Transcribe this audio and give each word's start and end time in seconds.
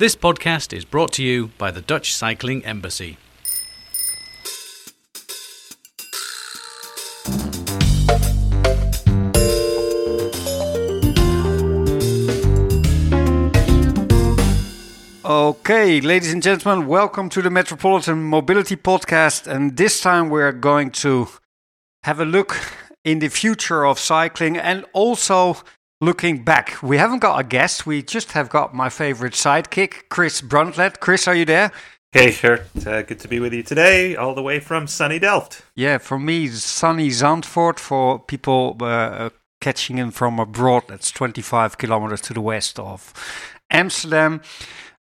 This 0.00 0.16
podcast 0.16 0.72
is 0.72 0.86
brought 0.86 1.12
to 1.12 1.22
you 1.22 1.50
by 1.58 1.70
the 1.70 1.82
Dutch 1.82 2.14
Cycling 2.14 2.64
Embassy. 2.64 3.18
Okay, 15.22 16.00
ladies 16.00 16.32
and 16.32 16.42
gentlemen, 16.42 16.88
welcome 16.88 17.28
to 17.28 17.42
the 17.42 17.50
Metropolitan 17.50 18.22
Mobility 18.22 18.76
Podcast. 18.76 19.46
And 19.46 19.76
this 19.76 20.00
time 20.00 20.30
we're 20.30 20.52
going 20.52 20.92
to 20.92 21.28
have 22.04 22.20
a 22.20 22.24
look 22.24 22.56
in 23.04 23.18
the 23.18 23.28
future 23.28 23.84
of 23.84 23.98
cycling 23.98 24.56
and 24.56 24.86
also 24.94 25.58
looking 26.00 26.42
back. 26.42 26.82
We 26.82 26.96
haven't 26.96 27.18
got 27.18 27.38
a 27.38 27.44
guest, 27.44 27.86
we 27.86 28.02
just 28.02 28.32
have 28.32 28.48
got 28.48 28.74
my 28.74 28.88
favorite 28.88 29.34
sidekick, 29.34 30.08
Chris 30.08 30.40
Bruntlett. 30.40 31.00
Chris, 31.00 31.28
are 31.28 31.34
you 31.34 31.44
there? 31.44 31.70
Hey, 32.12 32.32
sure. 32.32 32.60
Uh, 32.84 33.02
good 33.02 33.20
to 33.20 33.28
be 33.28 33.38
with 33.38 33.52
you 33.52 33.62
today, 33.62 34.16
all 34.16 34.34
the 34.34 34.42
way 34.42 34.58
from 34.58 34.88
sunny 34.88 35.20
Delft. 35.20 35.62
Yeah, 35.76 35.98
for 35.98 36.18
me, 36.18 36.48
sunny 36.48 37.08
Zandvoort. 37.08 37.78
For 37.78 38.18
people 38.18 38.76
uh, 38.80 39.30
catching 39.60 39.98
in 39.98 40.10
from 40.10 40.40
abroad, 40.40 40.84
that's 40.88 41.12
25 41.12 41.78
kilometers 41.78 42.20
to 42.22 42.34
the 42.34 42.40
west 42.40 42.80
of 42.80 43.12
Amsterdam. 43.70 44.40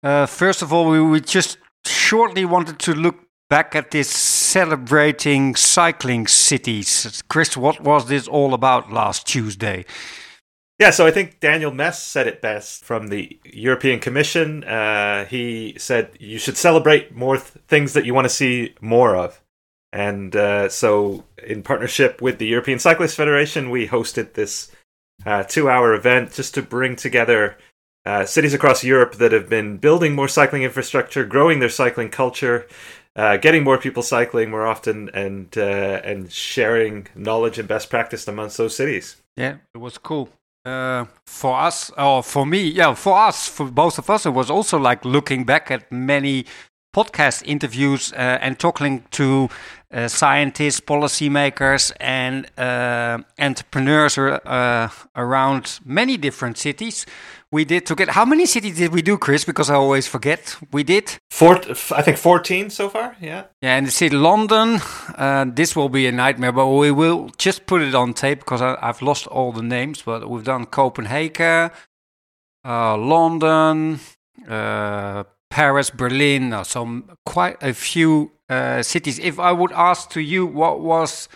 Uh, 0.03 0.27
first 0.27 0.63
of 0.63 0.73
all, 0.73 0.91
we, 0.91 1.01
we 1.01 1.21
just 1.21 1.59
shortly 1.85 2.45
wanted 2.45 2.81
to 2.81 2.93
look 2.93 3.17
back 3.49 3.77
at 3.77 3.93
this 3.93 4.11
celebrating 4.11 5.55
cycling 5.55 6.27
cities. 6.27 7.23
Chris, 7.29 7.57
what 7.57 7.81
was 7.81 8.09
this 8.09 8.27
all 8.27 8.53
about 8.53 8.93
last 8.93 9.29
Tuesday? 9.29 9.85
Yeah, 10.79 10.91
so 10.91 11.07
I 11.07 11.11
think 11.11 11.41
Daniel 11.41 11.73
Mes 11.73 11.99
said 12.03 12.27
it 12.27 12.43
best 12.43 12.85
from 12.85 13.09
the 13.09 13.39
European 13.45 13.99
Commission. 13.99 14.63
Uh, 14.65 15.25
he 15.25 15.75
said 15.79 16.11
you 16.21 16.39
should 16.39 16.59
celebrate 16.59 17.15
more 17.15 17.39
th- 17.39 17.65
things 17.67 17.95
that 17.95 18.05
you 18.05 18.13
want 18.13 18.27
to 18.27 18.35
see 18.35 18.75
more 18.83 19.17
of. 19.17 19.41
And 19.91 20.37
uh, 20.37 20.69
so, 20.69 21.25
in 21.43 21.63
partnership 21.63 22.21
with 22.21 22.39
the 22.39 22.47
European 22.47 22.79
Cyclist 22.79 23.17
Federation, 23.17 23.71
we 23.71 23.89
hosted 23.89 24.35
this 24.35 24.71
uh, 25.25 25.45
two 25.45 25.71
hour 25.71 25.95
event 25.95 26.35
just 26.35 26.53
to 26.55 26.63
bring 26.63 26.95
together 26.97 27.57
uh, 28.05 28.27
cities 28.27 28.53
across 28.53 28.85
Europe 28.85 29.15
that 29.15 29.33
have 29.33 29.49
been 29.49 29.79
building 29.79 30.15
more 30.15 30.29
cycling 30.29 30.63
infrastructure, 30.63 31.25
growing 31.25 31.61
their 31.61 31.71
cycling 31.71 32.11
culture, 32.11 32.67
uh, 33.17 33.39
getting 33.39 33.65
more 33.65 33.79
people 33.79 34.03
cycling 34.03 34.51
more 34.51 34.67
often, 34.67 35.09
and 35.15 35.57
uh, 35.57 36.01
and 36.05 36.31
sharing 36.31 37.07
knowledge 37.15 37.59
and 37.59 37.67
best 37.67 37.89
practice 37.89 38.29
amongst 38.29 38.59
those 38.59 38.77
cities. 38.77 39.17
Yeah, 39.37 39.57
it 39.75 39.79
was 39.79 39.97
cool. 39.97 40.29
Uh, 40.67 41.05
for 41.25 41.57
us, 41.61 41.93
or 41.97 42.25
for 42.25 42.45
me, 42.45 42.61
yeah, 42.63 42.93
for 42.93 43.17
us, 43.17 43.47
for 43.47 43.71
both 43.71 43.99
of 43.99 44.11
us, 44.11 44.27
it 44.27 44.31
was 44.31 44.51
also 44.51 44.77
like 44.77 45.05
looking 45.05 45.45
back 45.45 45.71
at 45.71 45.93
many 45.93 46.45
podcast 46.93 47.45
interviews 47.47 48.13
uh, 48.15 48.39
and 48.41 48.59
talking 48.59 49.05
to 49.13 49.49
uh, 49.93 50.09
scientists, 50.09 50.81
policymakers, 50.81 51.93
and 52.01 52.51
uh, 52.59 53.19
entrepreneurs 53.39 54.19
uh, 54.19 54.89
around 55.15 55.79
many 55.85 56.17
different 56.17 56.59
cities. 56.59 57.07
We 57.53 57.65
did 57.65 57.87
to 57.87 57.95
get 57.95 58.09
how 58.09 58.25
many 58.25 58.45
cities 58.45 58.77
did 58.77 58.93
we 58.93 59.03
do, 59.03 59.17
Chris? 59.17 59.45
Because 59.45 59.71
I 59.71 59.75
always 59.75 60.09
forget. 60.09 60.57
We 60.73 60.83
did 60.83 61.19
four. 61.31 61.61
I 61.95 62.03
think 62.03 62.17
fourteen 62.19 62.71
so 62.71 62.89
far. 62.89 63.17
Yeah. 63.21 63.45
Yeah, 63.63 63.77
and 63.77 63.87
the 63.87 63.93
city 63.93 64.17
London. 64.17 64.81
Uh, 65.17 65.45
this 65.55 65.77
will 65.77 65.89
be 65.89 66.07
a 66.09 66.13
nightmare, 66.13 66.53
but 66.53 66.67
we 66.67 66.91
will 66.91 67.31
just 67.39 67.67
put 67.67 67.83
it 67.83 67.95
on 67.95 68.15
tape 68.15 68.41
because 68.41 68.61
I, 68.61 68.77
have 68.85 69.01
lost 69.01 69.29
all 69.29 69.53
the 69.53 69.63
names. 69.63 70.03
But 70.03 70.29
we've 70.29 70.45
done 70.45 70.67
Copenhagen, 70.67 71.71
uh, 72.65 72.97
London, 72.97 74.01
uh, 74.49 75.23
Paris, 75.49 75.91
Berlin. 75.91 76.53
Uh, 76.53 76.65
so 76.65 77.03
quite 77.25 77.63
a 77.63 77.73
few 77.73 78.33
uh, 78.49 78.83
cities. 78.83 79.21
If 79.21 79.39
I 79.39 79.53
would 79.53 79.73
ask 79.73 80.11
to 80.11 80.21
you, 80.21 80.47
what 80.47 80.81
was 80.81 81.29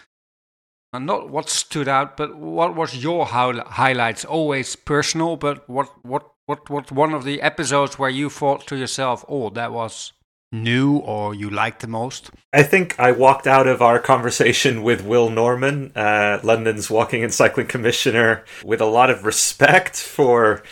and 0.93 1.07
not 1.07 1.31
what 1.31 1.49
stood 1.49 1.89
out, 1.89 2.17
but 2.17 2.37
what 2.37 2.75
was 2.75 3.03
your 3.03 3.27
highlights? 3.27 4.25
Always 4.25 4.77
personal, 4.77 5.37
but 5.37 5.69
what 5.69 5.89
what 6.05 6.25
what 6.47 6.69
what 6.69 6.91
one 6.91 7.15
of 7.15 7.25
the 7.25 7.41
episodes 7.43 7.99
where 7.99 8.11
you 8.11 8.29
thought 8.29 8.67
to 8.67 8.77
yourself, 8.77 9.25
"Oh, 9.29 9.51
that 9.51 9.73
was 9.73 10.13
new," 10.53 10.97
or 10.99 11.35
you 11.35 11.49
liked 11.49 11.81
the 11.81 11.87
most? 11.87 12.31
I 12.53 12.63
think 12.65 12.99
I 12.99 13.13
walked 13.13 13.47
out 13.47 13.69
of 13.69 13.81
our 13.81 13.99
conversation 14.01 14.83
with 14.83 15.05
Will 15.05 15.31
Norman, 15.31 15.93
uh, 15.95 16.41
London's 16.43 16.91
Walking 16.91 17.23
and 17.23 17.33
Cycling 17.33 17.69
Commissioner, 17.69 18.45
with 18.65 18.81
a 18.81 18.87
lot 18.87 19.11
of 19.11 19.25
respect 19.25 19.97
for. 19.97 20.63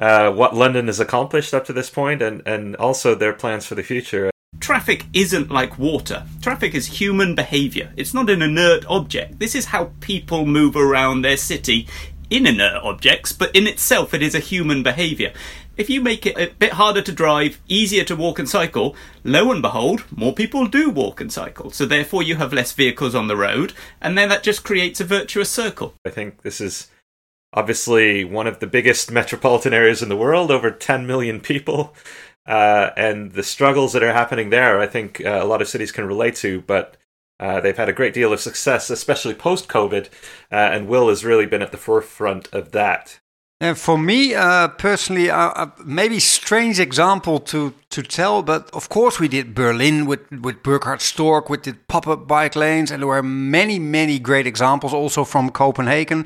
Uh, 0.00 0.30
what 0.30 0.54
London 0.54 0.86
has 0.86 1.00
accomplished 1.00 1.52
up 1.52 1.64
to 1.64 1.72
this 1.72 1.90
point, 1.90 2.22
and, 2.22 2.40
and 2.46 2.76
also 2.76 3.16
their 3.16 3.32
plans 3.32 3.66
for 3.66 3.74
the 3.74 3.82
future. 3.82 4.30
Traffic 4.60 5.06
isn't 5.12 5.50
like 5.50 5.78
water. 5.78 6.26
Traffic 6.42 6.74
is 6.74 7.00
human 7.00 7.34
behaviour. 7.34 7.92
It's 7.96 8.12
not 8.12 8.28
an 8.28 8.42
inert 8.42 8.84
object. 8.86 9.38
This 9.38 9.54
is 9.54 9.66
how 9.66 9.92
people 10.00 10.46
move 10.46 10.76
around 10.76 11.22
their 11.22 11.36
city 11.36 11.86
in 12.30 12.46
inert 12.46 12.82
objects, 12.82 13.32
but 13.32 13.54
in 13.54 13.66
itself 13.66 14.12
it 14.12 14.22
is 14.22 14.34
a 14.34 14.40
human 14.40 14.82
behaviour. 14.82 15.32
If 15.76 15.88
you 15.88 16.00
make 16.00 16.26
it 16.26 16.36
a 16.36 16.52
bit 16.52 16.72
harder 16.72 17.02
to 17.02 17.12
drive, 17.12 17.60
easier 17.68 18.02
to 18.04 18.16
walk 18.16 18.40
and 18.40 18.48
cycle, 18.48 18.96
lo 19.22 19.52
and 19.52 19.62
behold, 19.62 20.04
more 20.10 20.34
people 20.34 20.66
do 20.66 20.90
walk 20.90 21.20
and 21.20 21.32
cycle. 21.32 21.70
So 21.70 21.86
therefore 21.86 22.22
you 22.22 22.34
have 22.36 22.52
less 22.52 22.72
vehicles 22.72 23.14
on 23.14 23.28
the 23.28 23.36
road, 23.36 23.72
and 24.00 24.18
then 24.18 24.28
that 24.28 24.42
just 24.42 24.64
creates 24.64 25.00
a 25.00 25.04
virtuous 25.04 25.48
circle. 25.48 25.94
I 26.04 26.10
think 26.10 26.42
this 26.42 26.60
is 26.60 26.88
obviously 27.52 28.24
one 28.24 28.48
of 28.48 28.58
the 28.58 28.66
biggest 28.66 29.10
metropolitan 29.10 29.72
areas 29.72 30.02
in 30.02 30.08
the 30.08 30.16
world, 30.16 30.50
over 30.50 30.70
10 30.70 31.06
million 31.06 31.40
people 31.40 31.94
uh, 32.48 32.92
and 32.96 33.32
the 33.32 33.42
struggles 33.42 33.92
that 33.92 34.02
are 34.02 34.12
happening 34.12 34.48
there, 34.50 34.80
I 34.80 34.86
think 34.86 35.24
uh, 35.24 35.38
a 35.42 35.44
lot 35.44 35.60
of 35.60 35.68
cities 35.68 35.92
can 35.92 36.06
relate 36.06 36.34
to. 36.36 36.62
But 36.62 36.96
uh, 37.38 37.60
they've 37.60 37.76
had 37.76 37.90
a 37.90 37.92
great 37.92 38.14
deal 38.14 38.32
of 38.32 38.40
success, 38.40 38.90
especially 38.90 39.34
post 39.34 39.68
COVID, 39.68 40.06
uh, 40.50 40.54
and 40.54 40.88
Will 40.88 41.08
has 41.08 41.24
really 41.24 41.46
been 41.46 41.62
at 41.62 41.72
the 41.72 41.78
forefront 41.78 42.52
of 42.52 42.72
that. 42.72 43.20
And 43.60 43.76
for 43.76 43.98
me 43.98 44.34
uh, 44.34 44.68
personally, 44.68 45.30
maybe 45.84 46.20
strange 46.20 46.78
example 46.78 47.40
to, 47.40 47.74
to 47.90 48.02
tell, 48.02 48.42
but 48.42 48.70
of 48.72 48.88
course 48.88 49.18
we 49.18 49.28
did 49.28 49.54
Berlin 49.54 50.06
with 50.06 50.30
with 50.30 50.62
Burkhard 50.62 51.00
Stork, 51.00 51.50
with 51.50 51.64
the 51.64 51.74
pop 51.88 52.06
up 52.06 52.28
bike 52.28 52.54
lanes, 52.54 52.92
and 52.92 53.02
there 53.02 53.08
were 53.08 53.22
many 53.22 53.80
many 53.80 54.20
great 54.20 54.46
examples 54.46 54.94
also 54.94 55.24
from 55.24 55.50
Copenhagen. 55.50 56.24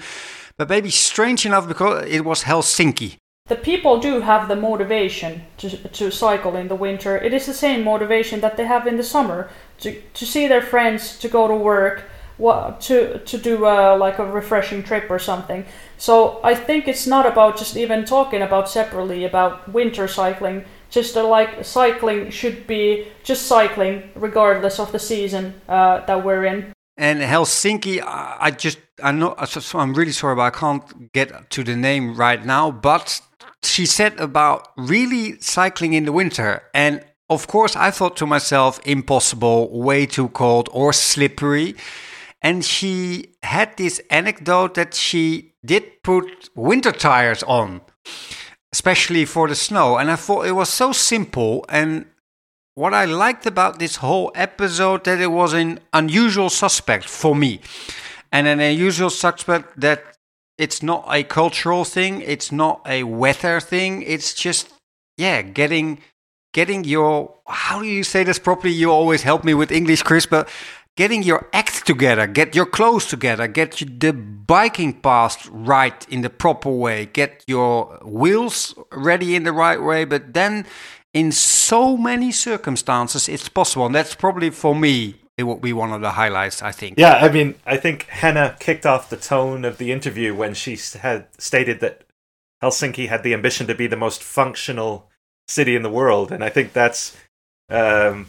But 0.59 0.69
maybe 0.69 0.91
strange 0.91 1.47
enough 1.47 1.66
because 1.66 2.04
it 2.06 2.22
was 2.27 2.44
Helsinki 2.44 3.16
the 3.52 3.58
people 3.72 4.00
do 4.00 4.22
have 4.22 4.48
the 4.48 4.56
motivation 4.56 5.42
to, 5.58 5.68
to 5.88 6.10
cycle 6.10 6.56
in 6.56 6.68
the 6.68 6.74
winter. 6.74 7.18
It 7.18 7.34
is 7.34 7.44
the 7.44 7.52
same 7.52 7.84
motivation 7.84 8.40
that 8.40 8.56
they 8.56 8.64
have 8.64 8.86
in 8.86 8.96
the 8.96 9.02
summer 9.02 9.50
to, 9.80 10.00
to 10.00 10.24
see 10.24 10.48
their 10.48 10.62
friends, 10.62 11.18
to 11.18 11.28
go 11.28 11.46
to 11.46 11.54
work, 11.54 12.04
what, 12.38 12.80
to, 12.88 13.18
to 13.18 13.36
do 13.36 13.66
a, 13.66 13.94
like 13.94 14.18
a 14.18 14.24
refreshing 14.24 14.82
trip 14.82 15.10
or 15.10 15.18
something. 15.18 15.66
So 15.98 16.41
I 16.42 16.54
think 16.54 16.88
it's 16.88 17.06
not 17.06 17.26
about 17.26 17.58
just 17.58 17.76
even 17.76 18.06
talking 18.06 18.41
about 18.41 18.70
separately 18.70 19.26
about 19.26 19.70
winter 19.70 20.08
cycling. 20.08 20.64
Just 20.88 21.14
uh, 21.14 21.28
like 21.28 21.62
cycling 21.62 22.30
should 22.30 22.66
be 22.66 23.08
just 23.22 23.42
cycling 23.46 24.12
regardless 24.14 24.80
of 24.80 24.92
the 24.92 24.98
season 24.98 25.60
uh, 25.68 26.06
that 26.06 26.24
we're 26.24 26.46
in. 26.46 26.72
And 26.96 27.20
Helsinki, 27.20 28.02
I 28.02 28.50
just 28.50 28.78
I 29.02 29.12
know. 29.12 29.34
I'm 29.74 29.94
really 29.94 30.12
sorry, 30.12 30.36
but 30.36 30.42
I 30.42 30.50
can't 30.50 31.12
get 31.12 31.50
to 31.50 31.64
the 31.64 31.74
name 31.74 32.14
right 32.14 32.44
now. 32.44 32.70
But 32.70 33.20
she 33.62 33.86
said 33.86 34.18
about 34.18 34.68
really 34.76 35.40
cycling 35.40 35.92
in 35.92 36.04
the 36.04 36.12
winter. 36.12 36.62
And 36.74 37.04
of 37.30 37.46
course, 37.46 37.76
I 37.76 37.90
thought 37.90 38.16
to 38.18 38.26
myself, 38.26 38.80
impossible, 38.84 39.70
way 39.80 40.06
too 40.06 40.28
cold 40.28 40.68
or 40.72 40.92
slippery. 40.92 41.76
And 42.42 42.64
she 42.64 43.34
had 43.42 43.76
this 43.76 44.00
anecdote 44.10 44.74
that 44.74 44.94
she 44.94 45.54
did 45.64 46.02
put 46.02 46.50
winter 46.54 46.92
tires 46.92 47.42
on, 47.44 47.80
especially 48.72 49.24
for 49.24 49.48
the 49.48 49.54
snow. 49.54 49.97
And 49.97 50.10
I 50.10 50.16
thought 50.16 50.47
it 50.47 50.53
was 50.53 50.68
so 50.68 50.92
simple. 50.92 51.65
And 51.68 52.06
what 52.74 52.92
I 52.92 53.04
liked 53.04 53.47
about 53.47 53.78
this 53.78 53.97
whole 53.97 54.32
episode 54.34 55.04
that 55.04 55.20
it 55.20 55.30
was 55.30 55.53
an 55.53 55.78
unusual 55.92 56.50
suspect 56.50 57.04
for 57.04 57.34
me. 57.36 57.60
And 58.32 58.47
an 58.47 58.60
unusual 58.60 59.10
suspect 59.10 59.78
that 59.80 60.18
it's 60.59 60.83
not 60.83 61.04
a 61.09 61.22
cultural 61.22 61.84
thing 61.84 62.21
it's 62.22 62.53
not 62.53 62.81
a 62.87 63.03
weather 63.04 63.60
thing 63.60 64.03
it's 64.03 64.34
just 64.34 64.69
yeah 65.16 65.43
getting 65.43 65.99
getting 66.53 66.84
your 66.84 67.34
how 67.47 67.81
do 67.81 67.87
you 67.87 68.04
say 68.04 68.25
this 68.25 68.39
properly? 68.39 68.72
You 68.72 68.91
always 68.91 69.22
help 69.22 69.45
me 69.45 69.54
with 69.54 69.72
english 69.72 70.03
chris 70.03 70.27
but 70.27 70.49
getting 70.97 71.22
your 71.22 71.49
act 71.53 71.87
together 71.87 72.27
get 72.27 72.54
your 72.54 72.66
clothes 72.66 73.07
together 73.07 73.47
get 73.47 73.83
the 74.01 74.13
biking 74.13 75.01
path 75.01 75.49
right 75.51 76.07
in 76.09 76.21
the 76.21 76.31
proper 76.31 76.71
way 76.71 77.07
get 77.07 77.43
your 77.47 77.99
wheels 78.04 78.75
ready 78.93 79.34
in 79.34 79.45
the 79.45 79.53
right 79.53 79.83
way 79.83 80.04
but 80.04 80.34
then 80.34 80.66
in 81.15 81.31
so 81.33 81.97
many 81.97 82.33
circumstances 82.33 83.28
it's 83.28 83.49
possible. 83.49 83.87
And 83.87 83.95
that's 83.95 84.15
probably 84.15 84.51
for 84.51 84.75
me 84.75 85.16
it 85.38 85.44
will 85.44 85.56
be 85.56 85.72
one 85.72 85.92
of 85.92 86.00
the 86.00 86.12
highlights, 86.12 86.62
I 86.62 86.72
think. 86.72 86.98
Yeah, 86.98 87.14
I 87.14 87.30
mean, 87.30 87.54
I 87.64 87.76
think 87.76 88.04
Henna 88.04 88.56
kicked 88.60 88.86
off 88.86 89.10
the 89.10 89.16
tone 89.16 89.64
of 89.64 89.78
the 89.78 89.90
interview 89.90 90.34
when 90.34 90.54
she 90.54 90.78
had 90.98 91.26
stated 91.38 91.80
that 91.80 92.04
Helsinki 92.62 93.08
had 93.08 93.22
the 93.22 93.34
ambition 93.34 93.66
to 93.66 93.74
be 93.74 93.86
the 93.86 93.96
most 93.96 94.22
functional 94.22 95.10
city 95.48 95.74
in 95.74 95.82
the 95.82 95.90
world, 95.90 96.30
and 96.30 96.44
I 96.44 96.48
think 96.48 96.72
that's 96.72 97.16
um, 97.68 98.26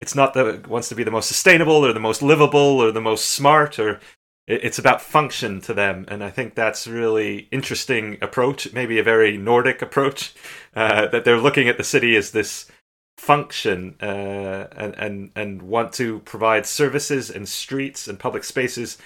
it's 0.00 0.14
not 0.14 0.34
that 0.34 0.46
it 0.46 0.66
wants 0.66 0.88
to 0.90 0.94
be 0.94 1.02
the 1.02 1.10
most 1.10 1.28
sustainable 1.28 1.84
or 1.84 1.92
the 1.92 2.00
most 2.00 2.22
livable 2.22 2.78
or 2.80 2.92
the 2.92 3.00
most 3.00 3.26
smart 3.26 3.78
or 3.78 4.00
it's 4.46 4.78
about 4.78 5.00
function 5.00 5.60
to 5.62 5.72
them 5.72 6.04
and 6.08 6.22
i 6.22 6.28
think 6.28 6.54
that's 6.54 6.86
really 6.86 7.48
interesting 7.50 8.18
approach 8.20 8.70
maybe 8.74 8.98
a 8.98 9.02
very 9.02 9.38
nordic 9.38 9.80
approach 9.80 10.34
uh, 10.76 11.06
that 11.06 11.24
they're 11.24 11.40
looking 11.40 11.68
at 11.68 11.78
the 11.78 11.84
city 11.84 12.14
as 12.16 12.32
this 12.32 12.70
function 13.16 13.96
uh, 14.02 14.66
and, 14.76 14.94
and 14.98 15.30
and 15.36 15.62
want 15.62 15.92
to 15.92 16.18
provide 16.20 16.66
services 16.66 17.30
and 17.30 17.48
streets 17.48 18.08
and 18.08 18.18
public 18.18 18.44
spaces 18.44 18.98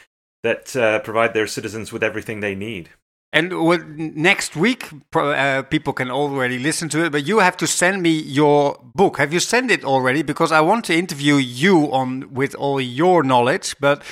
that 0.43 0.75
uh, 0.77 0.99
provide 1.01 1.35
their 1.35 1.47
citizens 1.47 1.93
with 1.93 2.03
everything 2.03 2.41
they 2.41 2.55
need 2.55 2.91
and 3.33 3.61
what, 3.61 3.87
next 3.87 4.57
week, 4.57 4.89
uh, 5.15 5.63
people 5.63 5.93
can 5.93 6.11
already 6.11 6.59
listen 6.59 6.89
to 6.91 7.05
it. 7.05 7.13
But 7.13 7.27
you 7.27 7.41
have 7.41 7.59
to 7.59 7.67
send 7.67 8.03
me 8.03 8.11
your 8.11 8.81
book. 8.95 9.19
Have 9.19 9.35
you 9.35 9.41
sent 9.41 9.71
it 9.71 9.85
already? 9.85 10.23
Because 10.23 10.51
I 10.51 10.63
want 10.63 10.87
to 10.87 10.95
interview 10.95 11.35
you 11.35 11.93
on 11.93 12.33
with 12.33 12.55
all 12.55 12.81
your 12.81 13.23
knowledge. 13.23 13.77
But 13.81 14.03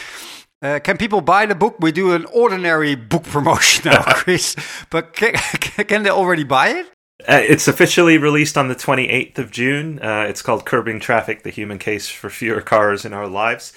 uh, 0.61 0.81
can 0.81 0.99
people 0.99 1.23
buy 1.23 1.47
the 1.47 1.55
book? 1.55 1.77
We 1.81 1.93
do 1.93 2.13
an 2.13 2.27
ordinary 2.27 2.95
book 2.95 3.23
promotion 3.37 3.91
now, 3.91 4.03
Chris. 4.07 4.55
but 4.91 5.15
can, 5.15 5.33
can, 5.89 6.03
they 6.03 6.11
already 6.11 6.45
buy 6.45 6.69
it? 6.69 6.87
Uh, 7.29 7.43
it's 7.43 7.67
officially 7.67 8.19
released 8.19 8.57
on 8.57 8.69
the 8.69 8.75
28th 8.75 9.39
of 9.39 9.51
June. 9.51 9.99
Uh, 10.01 10.27
it's 10.29 10.43
called 10.43 10.65
Curbing 10.65 11.01
Traffic: 11.01 11.43
The 11.43 11.51
Human 11.51 11.79
Case 11.79 12.09
for 12.09 12.31
Fewer 12.31 12.61
Cars 12.61 13.05
in 13.05 13.13
Our 13.13 13.27
Lives. 13.27 13.73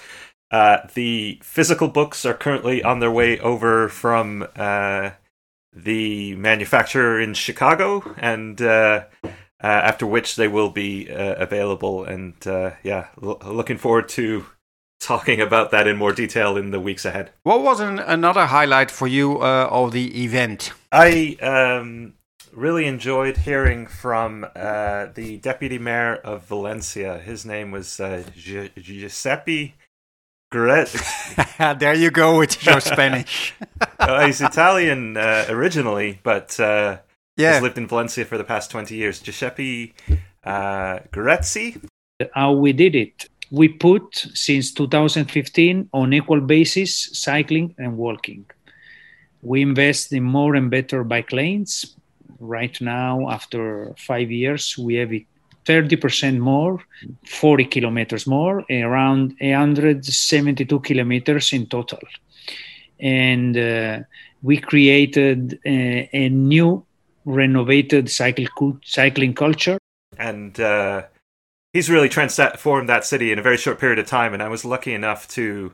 Uh, 0.50 0.78
the 0.94 1.40
physical 1.42 1.88
books 1.88 2.24
are 2.24 2.34
currently 2.34 2.82
on 2.82 3.00
their 3.00 3.10
way 3.10 3.38
over 3.40 3.88
from 3.88 4.46
uh, 4.56 5.10
the 5.72 6.34
manufacturer 6.36 7.20
in 7.20 7.34
Chicago, 7.34 8.14
and 8.18 8.60
uh, 8.60 9.04
uh, 9.24 9.28
after 9.62 10.06
which 10.06 10.36
they 10.36 10.48
will 10.48 10.70
be 10.70 11.10
uh, 11.10 11.34
available. 11.34 12.04
And 12.04 12.34
uh, 12.46 12.72
yeah, 12.82 13.08
l- 13.22 13.38
looking 13.44 13.78
forward 13.78 14.08
to 14.10 14.46
talking 15.00 15.40
about 15.40 15.70
that 15.70 15.86
in 15.86 15.96
more 15.96 16.12
detail 16.12 16.56
in 16.56 16.70
the 16.70 16.80
weeks 16.80 17.04
ahead. 17.04 17.30
What 17.42 17.62
was 17.62 17.80
an, 17.80 17.98
another 17.98 18.46
highlight 18.46 18.90
for 18.90 19.06
you 19.06 19.40
uh, 19.40 19.68
of 19.70 19.92
the 19.92 20.24
event? 20.24 20.72
I 20.92 21.36
um, 21.40 22.14
really 22.52 22.86
enjoyed 22.86 23.38
hearing 23.38 23.86
from 23.86 24.44
uh, 24.56 25.06
the 25.14 25.38
deputy 25.38 25.78
mayor 25.78 26.16
of 26.16 26.44
Valencia. 26.44 27.18
His 27.18 27.44
name 27.44 27.70
was 27.70 28.00
Giuseppe 28.36 29.74
Garet 30.52 30.92
there 31.78 31.94
you 31.94 32.10
go 32.10 32.38
with 32.38 32.66
your 32.66 32.80
Spanish. 32.92 33.54
uh, 34.00 34.26
he's 34.26 34.40
Italian 34.40 35.16
uh, 35.16 35.46
originally, 35.48 36.18
but 36.24 36.58
uh, 36.58 36.98
yeah. 37.36 37.52
has 37.52 37.62
lived 37.62 37.78
in 37.78 37.86
Valencia 37.86 38.24
for 38.24 38.36
the 38.36 38.44
past 38.44 38.70
20 38.70 38.94
years. 38.96 39.20
Giuseppe 39.20 39.94
uh, 40.42 40.98
Grezzi. 41.12 41.80
How 42.34 42.52
we 42.52 42.72
did 42.72 42.96
it. 42.96 43.28
We 43.52 43.68
put 43.68 44.26
since 44.34 44.72
2015 44.72 45.88
on 45.92 46.12
equal 46.12 46.40
basis 46.40 47.10
cycling 47.12 47.74
and 47.78 47.96
walking. 47.96 48.46
We 49.42 49.62
invest 49.62 50.12
in 50.12 50.24
more 50.24 50.54
and 50.54 50.70
better 50.70 51.04
bike 51.04 51.32
lanes. 51.32 51.96
Right 52.38 52.80
now, 52.80 53.28
after 53.30 53.94
five 53.96 54.30
years, 54.30 54.76
we 54.78 54.94
have 54.94 55.10
30% 55.66 56.38
more, 56.38 56.82
40 57.26 57.64
kilometers 57.66 58.26
more, 58.26 58.64
around 58.70 59.34
172 59.40 60.80
kilometers 60.80 61.52
in 61.52 61.66
total. 61.66 62.00
And 62.98 63.56
uh, 63.56 64.00
we 64.42 64.58
created 64.58 65.58
a, 65.64 66.08
a, 66.12 66.28
new, 66.28 66.84
renovated 67.24 68.10
cycle, 68.10 68.78
cycling 68.84 69.34
culture. 69.34 69.78
And 70.18 70.58
uh, 70.58 71.04
he's 71.72 71.90
really 71.90 72.08
transformed 72.08 72.88
that 72.88 73.04
city 73.04 73.32
in 73.32 73.38
a 73.38 73.42
very 73.42 73.56
short 73.56 73.78
period 73.78 73.98
of 73.98 74.06
time. 74.06 74.34
And 74.34 74.42
I 74.42 74.48
was 74.48 74.64
lucky 74.64 74.92
enough 74.92 75.28
to 75.28 75.72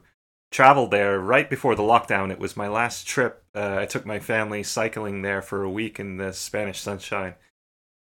travel 0.50 0.87
there 0.88 1.19
right 1.19 1.48
before 1.48 1.75
the 1.75 1.82
lockdown. 1.82 2.31
It 2.31 2.38
was 2.38 2.56
my 2.56 2.69
last 2.69 3.06
trip. 3.06 3.44
Uh, 3.54 3.76
I 3.81 3.87
took 3.87 4.06
my 4.06 4.19
family 4.19 4.62
cycling 4.62 5.22
there 5.22 5.43
for 5.43 5.62
a 5.62 5.70
week 5.70 5.98
in 5.98 6.16
the 6.16 6.32
Spanish 6.32 6.81
sunshine 6.81 7.34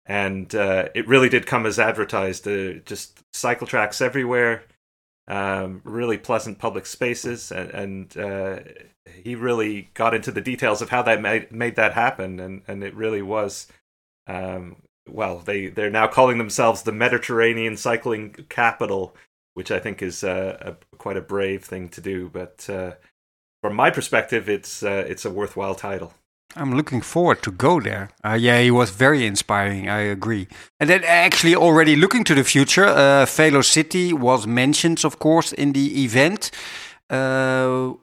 and 0.09 0.55
uh, 0.55 0.89
it 0.95 1.07
really 1.07 1.29
did 1.29 1.47
come 1.47 1.67
as 1.67 1.79
advertised. 1.79 2.49
Uh, 2.49 2.75
just 2.87 3.23
cycle 3.35 3.67
tracks 3.67 4.01
everywhere, 4.01 4.65
um, 5.29 5.83
really 5.85 6.17
pleasant 6.17 6.59
public 6.59 6.87
spaces, 6.87 7.53
and, 7.53 7.71
and 7.71 8.17
uh, 8.17 8.61
he 9.23 9.35
really 9.35 9.91
got 9.93 10.15
into 10.15 10.33
the 10.33 10.41
details 10.41 10.81
of 10.81 10.89
how 10.89 11.03
that 11.03 11.21
made, 11.21 11.53
made 11.53 11.77
that 11.77 11.93
happen, 11.93 12.41
and, 12.41 12.63
and 12.67 12.83
it 12.83 12.95
really 12.95 13.23
was. 13.23 13.67
Um, 14.27 14.77
well, 15.07 15.39
they 15.39 15.69
they're 15.69 15.91
now 15.91 16.07
calling 16.07 16.39
themselves 16.39 16.83
the 16.83 16.93
Mediterranean 16.93 17.77
cycling 17.77 18.47
capital, 18.49 19.15
which 19.59 19.73
I 19.73 19.81
think 19.81 20.03
is 20.03 20.23
uh, 20.23 20.57
a, 20.71 20.97
quite 20.99 21.17
a 21.17 21.21
brave 21.21 21.65
thing 21.65 21.89
to 21.89 22.01
do. 22.01 22.31
But 22.33 22.71
uh, 22.71 22.93
from 23.61 23.75
my 23.75 23.91
perspective, 23.91 24.49
it's 24.49 24.85
uh, 24.85 25.05
it's 25.09 25.25
a 25.25 25.31
worthwhile 25.31 25.75
title. 25.75 26.13
I'm 26.55 26.77
looking 26.77 27.03
forward 27.03 27.43
to 27.43 27.51
go 27.51 27.81
there. 27.81 28.11
Uh, 28.25 28.39
yeah, 28.41 28.61
he 28.61 28.71
was 28.71 28.91
very 28.91 29.27
inspiring. 29.27 29.89
I 29.89 30.01
agree. 30.17 30.47
And 30.79 30.89
then 30.89 31.03
actually 31.05 31.57
already 31.57 31.97
looking 31.97 32.25
to 32.25 32.35
the 32.37 32.45
future, 32.45 32.87
uh, 32.87 33.27
City 33.63 34.13
was 34.13 34.47
mentioned, 34.47 35.05
of 35.05 35.19
course, 35.19 35.53
in 35.53 35.73
the 35.73 36.05
event. 36.05 36.53
Uh, 37.11 37.95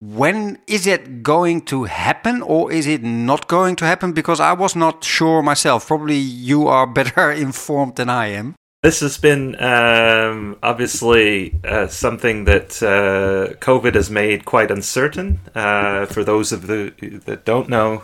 when 0.00 0.58
is 0.66 0.86
it 0.86 1.22
going 1.22 1.60
to 1.72 1.84
happen 1.84 2.42
or 2.42 2.72
is 2.72 2.86
it 2.86 3.02
not 3.02 3.48
going 3.48 3.76
to 3.76 3.84
happen? 3.84 4.12
Because 4.12 4.40
I 4.40 4.54
was 4.54 4.74
not 4.74 5.04
sure 5.04 5.42
myself. 5.42 5.86
Probably 5.86 6.22
you 6.50 6.68
are 6.68 6.86
better 7.00 7.30
informed 7.30 7.96
than 7.96 8.08
I 8.08 8.28
am. 8.28 8.54
This 8.82 8.98
has 8.98 9.16
been 9.16 9.54
um, 9.62 10.58
obviously 10.60 11.60
uh, 11.64 11.86
something 11.86 12.46
that 12.46 12.82
uh, 12.82 13.54
COVID 13.60 13.94
has 13.94 14.10
made 14.10 14.44
quite 14.44 14.72
uncertain. 14.72 15.38
Uh, 15.54 16.06
for 16.06 16.24
those 16.24 16.50
of 16.50 16.66
the 16.66 16.92
that 17.26 17.44
don't 17.44 17.68
know, 17.68 18.02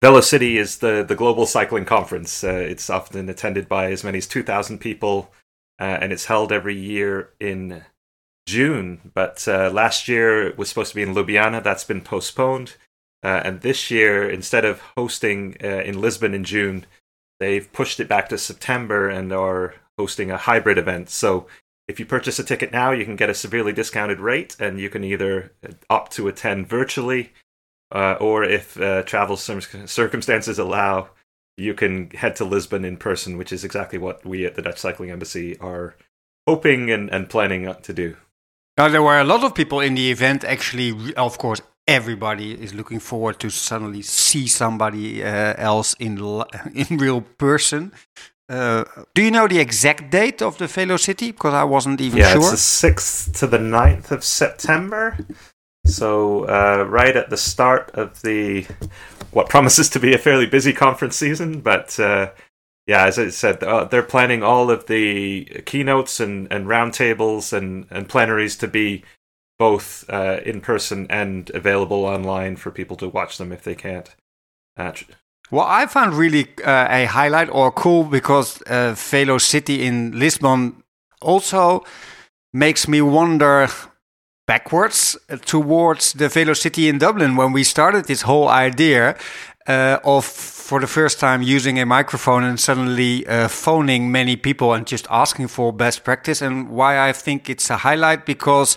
Velo-city 0.00 0.56
is 0.56 0.78
the, 0.78 1.04
the 1.06 1.16
global 1.16 1.46
cycling 1.46 1.84
conference. 1.84 2.44
Uh, 2.44 2.52
it's 2.52 2.88
often 2.88 3.28
attended 3.28 3.68
by 3.68 3.90
as 3.90 4.04
many 4.04 4.18
as 4.18 4.28
2,000 4.28 4.78
people, 4.78 5.32
uh, 5.80 5.98
and 6.00 6.12
it's 6.12 6.26
held 6.26 6.52
every 6.52 6.76
year 6.76 7.30
in 7.40 7.82
June. 8.46 9.10
But 9.12 9.48
uh, 9.48 9.68
last 9.70 10.06
year 10.06 10.46
it 10.46 10.56
was 10.56 10.68
supposed 10.68 10.90
to 10.90 10.96
be 10.96 11.02
in 11.02 11.12
Ljubljana. 11.12 11.60
That's 11.60 11.84
been 11.84 12.02
postponed. 12.02 12.76
and 13.24 13.62
this 13.62 13.90
year, 13.90 14.30
instead 14.30 14.64
of 14.64 14.80
hosting 14.96 15.54
in 15.54 16.00
Lisbon 16.00 16.34
in 16.34 16.44
June, 16.44 16.86
they've 17.42 17.72
pushed 17.72 18.00
it 18.00 18.08
back 18.08 18.28
to 18.28 18.38
September 18.38 19.08
and 19.08 19.32
are 19.32 19.74
hosting 19.98 20.30
a 20.30 20.36
hybrid 20.36 20.78
event. 20.78 21.10
So 21.10 21.46
if 21.88 21.98
you 22.00 22.06
purchase 22.06 22.38
a 22.38 22.44
ticket 22.44 22.72
now, 22.72 22.92
you 22.92 23.04
can 23.04 23.16
get 23.16 23.28
a 23.28 23.34
severely 23.34 23.72
discounted 23.72 24.20
rate, 24.20 24.56
and 24.58 24.78
you 24.78 24.88
can 24.88 25.04
either 25.04 25.52
opt 25.90 26.12
to 26.12 26.28
attend 26.28 26.68
virtually, 26.68 27.32
uh, 27.90 28.16
or 28.20 28.44
if 28.44 28.80
uh, 28.80 29.02
travel 29.02 29.36
circumstances 29.36 30.58
allow, 30.58 31.10
you 31.56 31.74
can 31.74 32.10
head 32.10 32.36
to 32.36 32.44
Lisbon 32.44 32.84
in 32.84 32.96
person, 32.96 33.36
which 33.36 33.52
is 33.52 33.64
exactly 33.64 33.98
what 33.98 34.24
we 34.24 34.46
at 34.46 34.54
the 34.54 34.62
Dutch 34.62 34.78
Cycling 34.78 35.10
Embassy 35.10 35.58
are 35.58 35.96
hoping 36.46 36.90
and, 36.90 37.10
and 37.10 37.28
planning 37.28 37.74
to 37.82 37.92
do. 37.92 38.16
Now, 38.78 38.88
there 38.88 39.02
were 39.02 39.20
a 39.20 39.24
lot 39.24 39.44
of 39.44 39.54
people 39.54 39.80
in 39.80 39.94
the 39.94 40.10
event, 40.10 40.44
actually, 40.44 41.14
of 41.14 41.36
course, 41.36 41.60
everybody 41.86 42.52
is 42.52 42.74
looking 42.74 43.00
forward 43.00 43.38
to 43.40 43.50
suddenly 43.50 44.02
see 44.02 44.46
somebody 44.46 45.22
uh, 45.22 45.54
else 45.56 45.94
in 45.94 46.18
in 46.74 46.98
real 46.98 47.20
person. 47.20 47.92
Uh, 48.48 48.84
do 49.14 49.22
you 49.22 49.30
know 49.30 49.48
the 49.48 49.58
exact 49.58 50.10
date 50.10 50.42
of 50.42 50.58
the 50.58 50.66
Velo-city? 50.66 51.32
Because 51.32 51.54
I 51.54 51.64
wasn't 51.64 52.00
even 52.00 52.18
yeah, 52.18 52.32
sure. 52.32 52.42
Yeah, 52.42 52.48
it's 52.48 52.50
the 52.50 52.56
sixth 52.58 53.38
to 53.38 53.46
the 53.46 53.58
9th 53.58 54.10
of 54.10 54.22
September. 54.22 55.16
So 55.86 56.44
uh, 56.44 56.84
right 56.88 57.16
at 57.16 57.30
the 57.30 57.36
start 57.36 57.90
of 57.94 58.20
the 58.22 58.66
what 59.30 59.48
promises 59.48 59.88
to 59.90 60.00
be 60.00 60.12
a 60.12 60.18
fairly 60.18 60.46
busy 60.46 60.72
conference 60.74 61.16
season, 61.16 61.60
but 61.60 61.98
uh, 61.98 62.32
yeah, 62.86 63.06
as 63.06 63.18
I 63.18 63.28
said, 63.30 63.62
uh, 63.62 63.84
they're 63.84 64.02
planning 64.02 64.42
all 64.42 64.70
of 64.70 64.86
the 64.86 65.62
keynotes 65.64 66.20
and, 66.20 66.52
and 66.52 66.66
roundtables 66.66 67.52
and, 67.52 67.86
and 67.90 68.08
plenaries 68.08 68.56
to 68.58 68.68
be 68.68 69.02
both 69.68 70.04
uh, 70.08 70.40
in 70.44 70.60
person 70.60 71.06
and 71.08 71.50
available 71.54 72.04
online 72.16 72.56
for 72.56 72.70
people 72.72 72.96
to 72.96 73.08
watch 73.08 73.38
them 73.38 73.52
if 73.52 73.62
they 73.62 73.76
can't. 73.76 74.08
Uh, 74.76 74.92
well, 75.52 75.66
I 75.80 75.86
found 75.86 76.14
really 76.14 76.44
uh, 76.64 76.86
a 77.00 77.04
highlight 77.04 77.48
or 77.50 77.70
cool 77.70 78.02
because 78.18 78.60
uh, 78.62 78.94
Velo 79.10 79.38
City 79.38 79.76
in 79.86 80.18
Lisbon 80.18 80.82
also 81.20 81.84
makes 82.52 82.88
me 82.88 83.00
wonder 83.02 83.68
backwards 84.46 85.16
towards 85.44 86.12
the 86.14 86.28
Velo 86.28 86.54
City 86.54 86.88
in 86.88 86.98
Dublin 86.98 87.36
when 87.36 87.52
we 87.52 87.62
started 87.64 88.06
this 88.06 88.22
whole 88.22 88.48
idea 88.48 89.14
uh, 89.68 89.98
of 90.04 90.24
for 90.24 90.80
the 90.80 90.88
first 90.88 91.20
time 91.20 91.40
using 91.56 91.78
a 91.78 91.86
microphone 91.86 92.42
and 92.42 92.58
suddenly 92.58 93.24
uh, 93.28 93.46
phoning 93.46 94.10
many 94.10 94.34
people 94.36 94.74
and 94.74 94.86
just 94.88 95.06
asking 95.08 95.48
for 95.48 95.72
best 95.72 96.02
practice 96.02 96.42
and 96.42 96.68
why 96.68 97.08
I 97.08 97.12
think 97.12 97.48
it's 97.48 97.70
a 97.70 97.76
highlight 97.76 98.26
because 98.26 98.76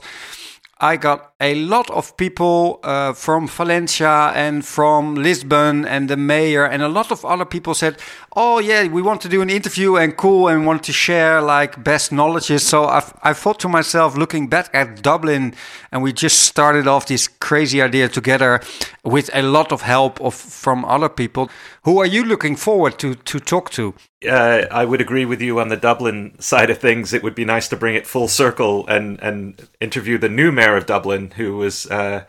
I 0.85 0.97
got 0.97 1.33
a 1.41 1.55
lot 1.55 1.89
of 1.89 2.15
people 2.15 2.79
uh, 2.83 3.13
from 3.13 3.47
Valencia 3.47 4.31
and 4.35 4.63
from 4.63 5.15
Lisbon 5.15 5.83
and 5.83 6.07
the 6.07 6.15
mayor 6.15 6.63
and 6.63 6.83
a 6.83 6.87
lot 6.87 7.11
of 7.11 7.25
other 7.25 7.43
people 7.43 7.73
said, 7.73 7.95
"Oh 8.35 8.59
yeah, 8.59 8.87
we 8.87 9.01
want 9.01 9.21
to 9.21 9.29
do 9.29 9.41
an 9.41 9.49
interview 9.49 9.95
and 9.95 10.15
cool 10.15 10.47
and 10.47 10.67
want 10.67 10.83
to 10.83 10.93
share 10.93 11.41
like 11.41 11.83
best 11.83 12.11
knowledges." 12.11 12.61
So 12.67 12.83
I, 12.85 13.01
I 13.23 13.33
thought 13.33 13.59
to 13.61 13.69
myself, 13.69 14.15
looking 14.15 14.47
back 14.47 14.69
at 14.73 15.01
Dublin, 15.01 15.55
and 15.91 16.03
we 16.03 16.13
just 16.13 16.37
started 16.43 16.87
off 16.87 17.07
this 17.07 17.27
crazy 17.27 17.81
idea 17.81 18.07
together 18.07 18.61
with 19.03 19.31
a 19.33 19.41
lot 19.41 19.71
of 19.71 19.81
help 19.81 20.21
of 20.21 20.35
from 20.35 20.85
other 20.85 21.09
people. 21.09 21.49
Who 21.85 21.97
are 21.97 22.09
you 22.15 22.23
looking 22.23 22.55
forward 22.55 22.99
to 22.99 23.15
to 23.15 23.39
talk 23.39 23.71
to? 23.71 23.95
Uh, 24.27 24.65
I 24.71 24.85
would 24.85 25.01
agree 25.01 25.25
with 25.25 25.41
you 25.41 25.59
on 25.59 25.67
the 25.67 25.77
Dublin 25.77 26.39
side 26.39 26.69
of 26.69 26.77
things. 26.79 27.13
It 27.13 27.23
would 27.23 27.35
be 27.35 27.45
nice 27.45 27.67
to 27.69 27.75
bring 27.75 27.95
it 27.95 28.07
full 28.07 28.27
circle 28.27 28.87
and 28.87 29.19
and 29.21 29.67
interview 29.81 30.17
the 30.17 30.29
new 30.29 30.51
mayor 30.51 30.77
of 30.77 30.85
Dublin, 30.85 31.31
who 31.31 31.57
was 31.57 31.85
uh, 31.87 32.25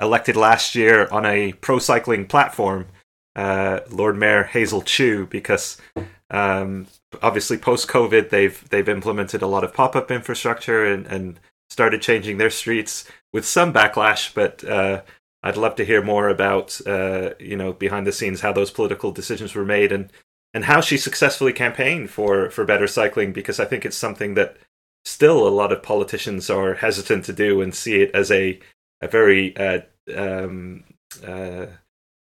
elected 0.00 0.36
last 0.36 0.74
year 0.74 1.08
on 1.10 1.24
a 1.24 1.52
pro 1.54 1.78
cycling 1.78 2.26
platform, 2.26 2.86
uh, 3.36 3.80
Lord 3.90 4.16
Mayor 4.16 4.44
Hazel 4.44 4.82
Chu, 4.82 5.26
because 5.26 5.78
um, 6.30 6.88
obviously 7.22 7.56
post 7.56 7.88
COVID 7.88 8.30
they've 8.30 8.68
they've 8.70 8.88
implemented 8.88 9.40
a 9.40 9.46
lot 9.46 9.64
of 9.64 9.72
pop 9.72 9.94
up 9.94 10.10
infrastructure 10.10 10.84
and, 10.84 11.06
and 11.06 11.40
started 11.70 12.02
changing 12.02 12.38
their 12.38 12.50
streets 12.50 13.08
with 13.32 13.46
some 13.46 13.72
backlash, 13.72 14.34
but. 14.34 14.64
Uh, 14.64 15.02
I'd 15.42 15.56
love 15.56 15.74
to 15.76 15.86
hear 15.86 16.02
more 16.02 16.28
about, 16.28 16.78
uh, 16.86 17.30
you 17.38 17.56
know, 17.56 17.72
behind 17.72 18.06
the 18.06 18.12
scenes 18.12 18.42
how 18.42 18.52
those 18.52 18.70
political 18.70 19.10
decisions 19.10 19.54
were 19.54 19.64
made 19.64 19.90
and 19.90 20.12
and 20.52 20.64
how 20.64 20.80
she 20.80 20.96
successfully 20.96 21.52
campaigned 21.52 22.10
for 22.10 22.50
for 22.50 22.64
better 22.64 22.86
cycling 22.86 23.32
because 23.32 23.60
I 23.60 23.64
think 23.64 23.84
it's 23.84 23.96
something 23.96 24.34
that 24.34 24.56
still 25.04 25.46
a 25.46 25.50
lot 25.50 25.72
of 25.72 25.82
politicians 25.82 26.50
are 26.50 26.74
hesitant 26.74 27.24
to 27.26 27.32
do 27.32 27.60
and 27.60 27.74
see 27.74 28.00
it 28.02 28.10
as 28.14 28.30
a 28.30 28.58
a 29.00 29.08
very 29.08 29.56
uh, 29.56 29.80
um, 30.14 30.84
uh, 31.26 31.66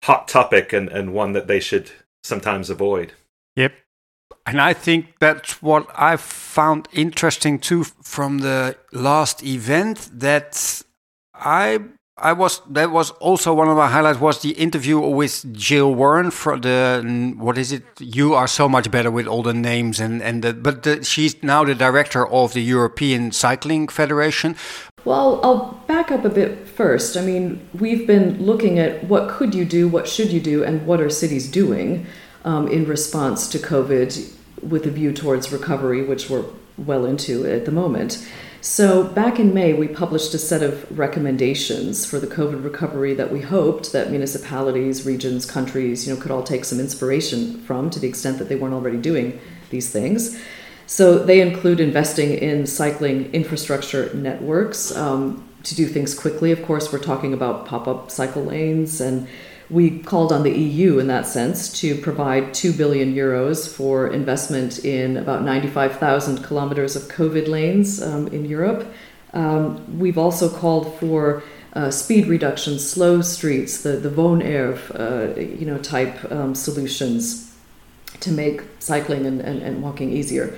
hot 0.02 0.28
topic 0.28 0.72
and, 0.72 0.88
and 0.88 1.14
one 1.14 1.32
that 1.32 1.46
they 1.46 1.60
should 1.60 1.90
sometimes 2.22 2.68
avoid. 2.70 3.12
Yep. 3.56 3.72
And 4.44 4.60
I 4.60 4.74
think 4.74 5.14
that's 5.18 5.62
what 5.62 5.88
I 5.94 6.16
found 6.16 6.88
interesting 6.92 7.58
too 7.58 7.84
from 7.84 8.38
the 8.38 8.76
last 8.92 9.42
event 9.42 10.08
that 10.12 10.82
I 11.34 11.80
I 12.18 12.32
was 12.32 12.62
that 12.70 12.90
was 12.92 13.10
also 13.20 13.52
one 13.52 13.68
of 13.68 13.76
my 13.76 13.88
highlights 13.88 14.18
was 14.18 14.40
the 14.40 14.52
interview 14.52 14.98
with 14.98 15.52
Jill 15.52 15.94
Warren 15.94 16.30
for 16.30 16.58
the 16.58 17.34
what 17.36 17.58
is 17.58 17.72
it? 17.72 17.84
You 18.00 18.32
are 18.32 18.46
so 18.46 18.70
much 18.70 18.90
better 18.90 19.10
with 19.10 19.26
all 19.26 19.42
the 19.42 19.52
names 19.52 20.00
and 20.00 20.22
and 20.22 20.42
the, 20.42 20.54
but 20.54 20.82
the, 20.84 21.04
she's 21.04 21.42
now 21.42 21.62
the 21.62 21.74
director 21.74 22.26
of 22.26 22.54
the 22.54 22.62
European 22.62 23.32
Cycling 23.32 23.88
Federation. 23.88 24.56
Well, 25.04 25.40
I'll 25.44 25.84
back 25.86 26.10
up 26.10 26.24
a 26.24 26.30
bit 26.30 26.66
first. 26.66 27.18
I 27.18 27.20
mean, 27.20 27.68
we've 27.74 28.06
been 28.06 28.42
looking 28.42 28.78
at 28.78 29.04
what 29.04 29.28
could 29.28 29.54
you 29.54 29.66
do, 29.66 29.86
what 29.86 30.08
should 30.08 30.32
you 30.32 30.40
do, 30.40 30.64
and 30.64 30.86
what 30.86 31.02
are 31.02 31.10
cities 31.10 31.50
doing 31.50 32.06
um, 32.46 32.66
in 32.66 32.86
response 32.86 33.46
to 33.48 33.58
COVID 33.58 34.32
with 34.62 34.86
a 34.86 34.90
view 34.90 35.12
towards 35.12 35.52
recovery, 35.52 36.02
which 36.02 36.30
we're 36.30 36.46
well 36.78 37.04
into 37.04 37.44
at 37.46 37.66
the 37.66 37.72
moment. 37.72 38.26
So, 38.68 39.04
back 39.04 39.38
in 39.38 39.54
May, 39.54 39.74
we 39.74 39.86
published 39.86 40.34
a 40.34 40.40
set 40.40 40.60
of 40.60 40.98
recommendations 40.98 42.04
for 42.04 42.18
the 42.18 42.26
COVID 42.26 42.64
recovery 42.64 43.14
that 43.14 43.30
we 43.30 43.40
hoped 43.40 43.92
that 43.92 44.10
municipalities, 44.10 45.06
regions, 45.06 45.46
countries, 45.46 46.04
you 46.04 46.12
know, 46.12 46.20
could 46.20 46.32
all 46.32 46.42
take 46.42 46.64
some 46.64 46.80
inspiration 46.80 47.60
from 47.60 47.90
to 47.90 48.00
the 48.00 48.08
extent 48.08 48.38
that 48.40 48.48
they 48.48 48.56
weren't 48.56 48.74
already 48.74 48.96
doing 48.96 49.38
these 49.70 49.90
things. 49.90 50.36
So, 50.88 51.16
they 51.16 51.40
include 51.40 51.78
investing 51.78 52.32
in 52.32 52.66
cycling 52.66 53.32
infrastructure 53.32 54.12
networks 54.14 54.94
um, 54.96 55.48
to 55.62 55.76
do 55.76 55.86
things 55.86 56.12
quickly. 56.12 56.50
Of 56.50 56.64
course, 56.64 56.92
we're 56.92 56.98
talking 56.98 57.32
about 57.32 57.66
pop 57.66 57.86
up 57.86 58.10
cycle 58.10 58.42
lanes 58.42 59.00
and 59.00 59.28
we 59.68 59.98
called 59.98 60.32
on 60.32 60.42
the 60.44 60.56
EU 60.56 60.98
in 60.98 61.08
that 61.08 61.26
sense 61.26 61.80
to 61.80 61.96
provide 62.00 62.54
2 62.54 62.72
billion 62.72 63.14
euros 63.14 63.68
for 63.68 64.08
investment 64.08 64.84
in 64.84 65.16
about 65.16 65.42
95,000 65.42 66.42
kilometers 66.44 66.94
of 66.94 67.02
COVID 67.04 67.48
lanes 67.48 68.00
um, 68.00 68.28
in 68.28 68.44
Europe. 68.44 68.86
Um, 69.32 69.98
we've 69.98 70.18
also 70.18 70.48
called 70.48 70.94
for 70.98 71.42
uh, 71.72 71.90
speed 71.90 72.26
reduction, 72.26 72.78
slow 72.78 73.20
streets, 73.20 73.82
the, 73.82 73.90
the 73.90 74.08
Woonerf, 74.08 74.94
uh, 74.98 75.38
you 75.38 75.66
know, 75.66 75.78
type 75.78 76.30
um, 76.30 76.54
solutions 76.54 77.54
to 78.20 78.30
make 78.30 78.62
cycling 78.78 79.26
and, 79.26 79.40
and, 79.40 79.62
and 79.62 79.82
walking 79.82 80.10
easier. 80.10 80.56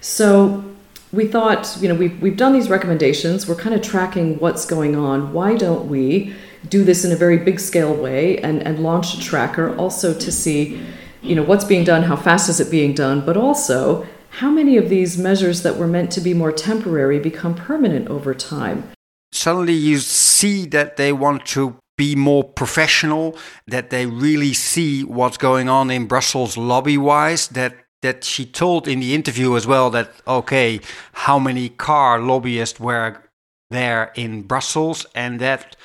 So 0.00 0.64
we 1.12 1.26
thought, 1.26 1.76
you 1.80 1.88
know, 1.88 1.94
we've, 1.94 2.20
we've 2.20 2.36
done 2.36 2.52
these 2.52 2.68
recommendations. 2.68 3.48
We're 3.48 3.56
kind 3.56 3.74
of 3.74 3.82
tracking 3.82 4.38
what's 4.38 4.66
going 4.66 4.94
on. 4.96 5.32
Why 5.32 5.56
don't 5.56 5.88
we 5.88 6.34
do 6.68 6.84
this 6.84 7.04
in 7.04 7.12
a 7.12 7.16
very 7.16 7.38
big 7.38 7.60
scale 7.60 7.94
way 7.94 8.38
and, 8.38 8.62
and 8.62 8.78
launch 8.78 9.14
a 9.14 9.20
tracker 9.20 9.74
also 9.76 10.18
to 10.18 10.32
see 10.32 10.80
you 11.22 11.34
know 11.34 11.42
what's 11.42 11.64
being 11.64 11.84
done 11.84 12.02
how 12.02 12.16
fast 12.16 12.48
is 12.48 12.60
it 12.60 12.70
being 12.70 12.94
done 12.94 13.24
but 13.24 13.36
also 13.36 14.06
how 14.38 14.50
many 14.50 14.76
of 14.76 14.88
these 14.88 15.16
measures 15.16 15.62
that 15.62 15.76
were 15.76 15.86
meant 15.86 16.10
to 16.10 16.20
be 16.20 16.34
more 16.34 16.50
temporary 16.50 17.20
become 17.20 17.54
permanent 17.54 18.08
over 18.08 18.34
time. 18.34 18.90
Suddenly 19.32 19.74
you 19.74 19.98
see 19.98 20.66
that 20.66 20.96
they 20.96 21.12
want 21.12 21.46
to 21.46 21.76
be 21.96 22.16
more 22.16 22.42
professional 22.42 23.38
that 23.68 23.90
they 23.90 24.06
really 24.06 24.52
see 24.52 25.04
what's 25.04 25.36
going 25.36 25.68
on 25.68 25.92
in 25.92 26.06
brussels 26.06 26.56
lobby 26.56 26.98
wise 26.98 27.46
that 27.48 27.72
that 28.02 28.24
she 28.24 28.44
told 28.44 28.88
in 28.88 28.98
the 28.98 29.14
interview 29.14 29.54
as 29.54 29.64
well 29.64 29.90
that 29.90 30.10
okay 30.26 30.80
how 31.12 31.38
many 31.38 31.68
car 31.68 32.18
lobbyists 32.18 32.80
were 32.80 33.22
there 33.70 34.10
in 34.16 34.42
brussels 34.42 35.06
and 35.14 35.40
that 35.40 35.76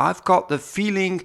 I've 0.00 0.24
got 0.24 0.48
the 0.48 0.58
feeling 0.58 1.22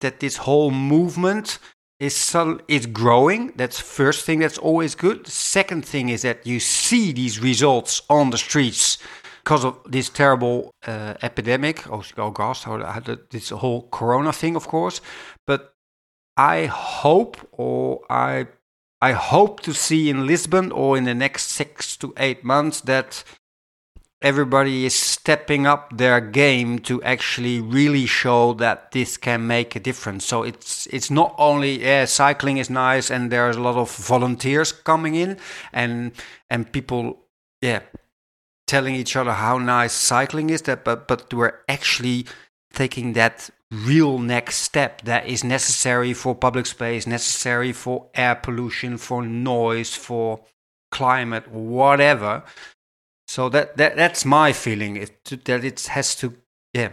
that 0.00 0.20
this 0.20 0.36
whole 0.38 0.70
movement 0.70 1.58
is 2.00 2.36
is 2.68 2.86
growing. 2.86 3.52
That's 3.56 3.78
first 3.80 4.24
thing. 4.24 4.40
That's 4.40 4.58
always 4.58 4.94
good. 4.94 5.24
The 5.24 5.30
Second 5.30 5.84
thing 5.84 6.08
is 6.08 6.22
that 6.22 6.46
you 6.46 6.58
see 6.60 7.12
these 7.12 7.40
results 7.40 8.02
on 8.08 8.30
the 8.30 8.38
streets 8.38 8.98
because 9.42 9.64
of 9.64 9.78
this 9.86 10.08
terrible 10.08 10.72
uh, 10.86 11.14
epidemic. 11.22 11.86
Oh, 11.90 12.02
oh 12.16 12.30
gosh, 12.30 12.64
this 13.30 13.50
whole 13.50 13.88
Corona 13.90 14.32
thing, 14.32 14.56
of 14.56 14.66
course. 14.66 15.00
But 15.46 15.74
I 16.36 16.66
hope, 16.66 17.36
or 17.52 18.00
I, 18.08 18.46
I 19.02 19.12
hope 19.12 19.60
to 19.60 19.74
see 19.74 20.08
in 20.08 20.26
Lisbon 20.26 20.72
or 20.72 20.96
in 20.96 21.04
the 21.04 21.14
next 21.14 21.50
six 21.50 21.96
to 21.98 22.14
eight 22.16 22.42
months 22.42 22.80
that 22.82 23.22
everybody 24.24 24.86
is 24.86 24.94
stepping 24.94 25.66
up 25.66 25.98
their 25.98 26.18
game 26.18 26.78
to 26.78 27.02
actually 27.02 27.60
really 27.60 28.06
show 28.06 28.54
that 28.54 28.90
this 28.92 29.18
can 29.18 29.46
make 29.46 29.76
a 29.76 29.80
difference. 29.80 30.24
So 30.24 30.42
it's 30.42 30.86
it's 30.86 31.10
not 31.10 31.34
only 31.36 31.82
yeah, 31.84 32.06
cycling 32.06 32.56
is 32.56 32.70
nice 32.70 33.10
and 33.10 33.30
there's 33.30 33.56
a 33.56 33.60
lot 33.60 33.76
of 33.76 33.94
volunteers 33.94 34.72
coming 34.72 35.14
in 35.14 35.36
and 35.72 36.12
and 36.48 36.72
people 36.72 37.26
yeah 37.60 37.80
telling 38.66 38.94
each 38.94 39.14
other 39.14 39.32
how 39.32 39.58
nice 39.58 39.92
cycling 39.92 40.48
is 40.48 40.62
that 40.62 40.84
but 40.84 41.06
but 41.06 41.32
we're 41.34 41.60
actually 41.68 42.24
taking 42.72 43.12
that 43.12 43.50
real 43.70 44.18
next 44.18 44.56
step 44.56 45.02
that 45.02 45.26
is 45.26 45.44
necessary 45.44 46.14
for 46.14 46.34
public 46.34 46.64
space 46.64 47.06
necessary 47.06 47.72
for 47.72 48.08
air 48.14 48.34
pollution 48.34 48.96
for 48.96 49.22
noise 49.22 49.94
for 49.94 50.40
climate 50.90 51.46
whatever 51.50 52.42
so 53.34 53.48
that, 53.48 53.76
that 53.78 53.96
that's 53.96 54.24
my 54.24 54.52
feeling. 54.52 54.96
It, 54.96 55.44
that 55.46 55.64
it 55.64 55.80
has 55.88 56.14
to. 56.20 56.34
Yeah, 56.72 56.90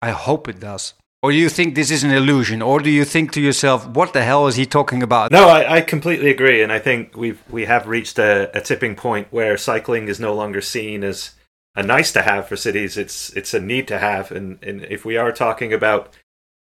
I 0.00 0.10
hope 0.10 0.46
it 0.48 0.60
does. 0.60 0.94
Or 1.20 1.32
do 1.32 1.36
you 1.36 1.48
think 1.48 1.74
this 1.74 1.90
is 1.90 2.04
an 2.04 2.12
illusion? 2.12 2.62
Or 2.62 2.78
do 2.78 2.90
you 2.90 3.04
think 3.04 3.32
to 3.32 3.40
yourself, 3.40 3.88
what 3.88 4.12
the 4.12 4.22
hell 4.22 4.46
is 4.46 4.54
he 4.54 4.66
talking 4.66 5.02
about? 5.02 5.32
No, 5.32 5.48
I, 5.48 5.78
I 5.78 5.80
completely 5.80 6.30
agree, 6.30 6.62
and 6.62 6.70
I 6.70 6.78
think 6.78 7.16
we've 7.16 7.42
we 7.50 7.64
have 7.64 7.88
reached 7.88 8.20
a, 8.20 8.56
a, 8.56 8.60
tipping 8.60 8.94
point 8.94 9.32
where 9.32 9.56
cycling 9.56 10.06
is 10.06 10.20
no 10.20 10.32
longer 10.32 10.60
seen 10.60 11.02
as 11.02 11.32
a 11.74 11.82
nice 11.82 12.12
to 12.12 12.22
have 12.22 12.46
for 12.46 12.56
cities. 12.56 12.96
It's 12.96 13.30
it's 13.30 13.52
a 13.52 13.60
need 13.60 13.88
to 13.88 13.98
have, 13.98 14.30
and, 14.30 14.62
and 14.62 14.84
if 14.84 15.04
we 15.04 15.16
are 15.16 15.32
talking 15.32 15.72
about 15.72 16.14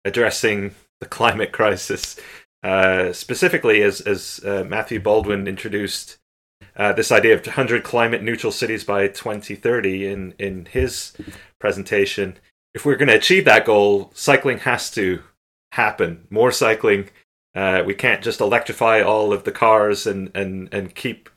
addressing 0.04 0.75
the 1.00 1.07
climate 1.07 1.52
crisis, 1.61 2.21
uh, 2.62 3.14
specifically 3.14 3.81
as 3.81 4.02
as 4.02 4.38
uh, 4.45 4.64
Matthew 4.69 5.00
Baldwin 5.00 5.49
introduced 5.49 6.19
uh, 6.76 6.93
this 6.93 7.12
idea 7.12 7.35
of 7.35 7.47
100 7.47 7.85
climate 7.85 8.23
neutral 8.23 8.52
cities 8.52 8.85
by 8.85 9.09
2030 9.09 10.07
in, 10.07 10.35
in 10.38 10.66
his 10.66 11.12
presentation. 11.59 12.37
If 12.75 12.85
we're 12.85 12.97
going 12.97 13.09
to 13.09 13.16
achieve 13.16 13.45
that 13.45 13.64
goal, 13.64 14.11
cycling 14.14 14.59
has 14.59 14.90
to 14.93 15.23
happen. 15.73 16.26
More 16.31 16.52
cycling. 16.52 17.11
Uh, 17.54 17.83
we 17.87 17.95
can't 17.95 18.23
just 18.23 18.40
electrify 18.40 19.00
all 19.00 19.33
of 19.33 19.45
the 19.45 19.52
cars 19.52 20.07
and, 20.07 20.31
and, 20.35 20.73
and 20.73 20.95
keep 20.95 21.28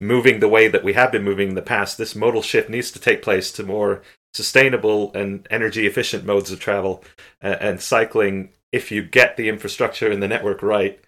moving 0.00 0.40
the 0.40 0.48
way 0.48 0.66
that 0.66 0.82
we 0.82 0.94
have 0.94 1.12
been 1.12 1.22
moving 1.22 1.50
in 1.50 1.54
the 1.54 1.62
past. 1.62 1.96
This 1.96 2.16
modal 2.16 2.42
shift 2.42 2.68
needs 2.68 2.90
to 2.90 3.00
take 3.00 3.22
place 3.22 3.52
to 3.52 3.62
more 3.62 4.02
sustainable 4.32 5.12
and 5.12 5.46
energy 5.50 5.86
efficient 5.86 6.24
modes 6.24 6.50
of 6.50 6.58
travel. 6.58 7.04
Uh, 7.42 7.56
and 7.60 7.80
cycling, 7.80 8.50
if 8.72 8.90
you 8.90 9.02
get 9.02 9.36
the 9.36 9.48
infrastructure 9.48 10.10
and 10.10 10.22
the 10.22 10.28
network 10.28 10.62
right, 10.62 11.00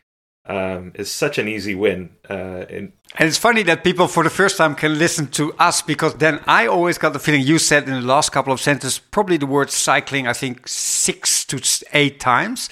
um, 0.46 0.92
is 0.94 1.11
such 1.11 1.38
an 1.38 1.49
easy 1.49 1.75
win. 1.75 2.11
Uh, 2.28 2.64
in, 2.68 2.92
And 3.16 3.28
it's 3.28 3.38
funny 3.38 3.62
that 3.64 3.84
people 3.84 4.08
for 4.08 4.25
the 4.25 4.30
first 4.30 4.56
time 4.56 4.75
can 4.75 4.99
listen 4.99 5.28
to 5.28 5.52
us 5.54 5.82
because 5.82 6.14
then 6.14 6.40
I 6.46 6.66
always 6.66 6.99
got 6.99 7.12
the 7.12 7.18
feeling 7.18 7.42
you 7.42 7.58
said 7.58 7.88
in 7.88 7.94
the 7.94 8.00
last 8.00 8.32
couple 8.32 8.52
of 8.52 8.61
sentences 8.61 8.99
probably 8.99 9.37
the 9.37 9.46
word 9.46 9.70
cycling, 9.70 10.26
I 10.26 10.32
think 10.32 10.66
six 10.66 11.44
to 11.46 11.61
eight 11.92 12.18
times. 12.18 12.68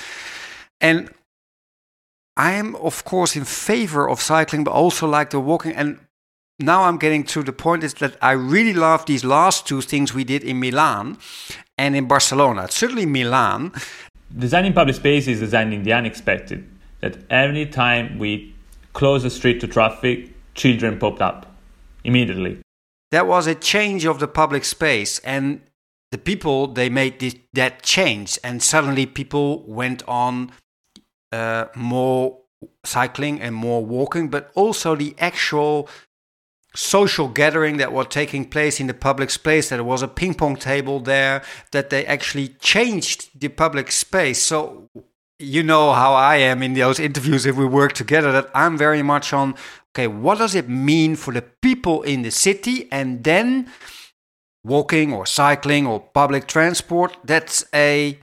And 0.80 1.10
I 2.36 2.52
am, 2.52 2.74
of 2.76 3.04
course, 3.04 3.36
in 3.36 3.44
favor 3.44 4.08
of 4.08 4.20
cycling, 4.20 4.64
but 4.64 4.72
also 4.72 5.06
like 5.06 5.30
the 5.30 5.40
walking. 5.40 5.74
And 5.74 6.00
now 6.58 6.84
I'm 6.84 6.96
getting 6.98 7.24
to 7.24 7.42
the 7.42 7.52
point 7.52 7.84
is 7.84 7.94
that 7.94 8.16
I 8.20 8.32
really 8.32 8.74
love 8.74 9.06
these 9.06 9.24
last 9.24 9.66
two 9.66 9.80
things 9.80 10.14
we 10.14 10.24
did 10.24 10.42
in 10.42 10.58
Milan 10.58 11.18
and 11.78 11.94
in 11.94 12.06
Barcelona. 12.06 12.68
Certainly 12.70 13.06
Milan. 13.06 13.72
Designing 14.36 14.72
public 14.72 14.96
space 14.96 15.28
is 15.28 15.40
designing 15.40 15.82
the 15.82 15.92
unexpected. 15.92 16.66
That 17.00 17.19
every 17.30 17.66
time 17.66 18.19
we 18.19 18.54
close 18.92 19.23
the 19.23 19.30
street 19.30 19.61
to 19.61 19.66
traffic, 19.66 20.30
children 20.54 20.99
popped 20.99 21.23
up 21.23 21.47
immediately. 22.04 22.61
that 23.11 23.26
was 23.26 23.47
a 23.47 23.54
change 23.54 24.04
of 24.04 24.21
the 24.21 24.28
public 24.28 24.64
space 24.64 25.19
and 25.21 25.61
the 26.12 26.19
people 26.19 26.66
they 26.66 26.88
made 26.88 27.21
this, 27.21 27.35
that 27.52 27.83
change 27.83 28.38
and 28.42 28.62
suddenly 28.62 29.07
people 29.07 29.62
went 29.66 30.02
on 30.09 30.50
uh, 31.33 31.66
more 31.75 32.38
cycling 32.85 33.40
and 33.40 33.54
more 33.54 33.85
walking 33.85 34.28
but 34.28 34.50
also 34.54 34.95
the 34.95 35.14
actual 35.19 35.88
social 36.75 37.28
gathering 37.28 37.78
that 37.78 37.92
was 37.92 38.07
taking 38.09 38.45
place 38.45 38.78
in 38.78 38.87
the 38.87 38.95
public 38.95 39.30
space 39.30 39.69
that 39.69 39.76
there 39.76 39.85
was 39.85 40.02
a 40.02 40.09
ping 40.09 40.35
pong 40.35 40.57
table 40.57 41.00
there 41.00 41.42
that 41.73 41.90
they 41.90 42.07
actually 42.07 42.49
changed 42.61 43.28
the 43.40 43.49
public 43.49 43.90
space 43.90 44.40
so 44.40 44.88
you 45.40 45.62
know 45.62 45.92
how 45.92 46.14
I 46.14 46.37
am 46.37 46.62
in 46.62 46.75
those 46.75 47.00
interviews 47.00 47.47
if 47.47 47.56
we 47.56 47.64
work 47.64 47.92
together 47.92 48.30
that 48.32 48.50
I'm 48.54 48.76
very 48.76 49.02
much 49.02 49.32
on 49.32 49.54
okay 49.92 50.06
what 50.06 50.38
does 50.38 50.54
it 50.54 50.68
mean 50.68 51.16
for 51.16 51.32
the 51.32 51.42
people 51.42 52.02
in 52.02 52.23
the 52.23 52.30
city 52.30 52.88
and 52.92 53.25
then 53.25 53.68
walking 54.64 55.12
or 55.12 55.26
cycling 55.26 55.87
or 55.87 56.00
public 56.00 56.47
transport 56.47 57.16
that's 57.25 57.64
a 57.75 58.18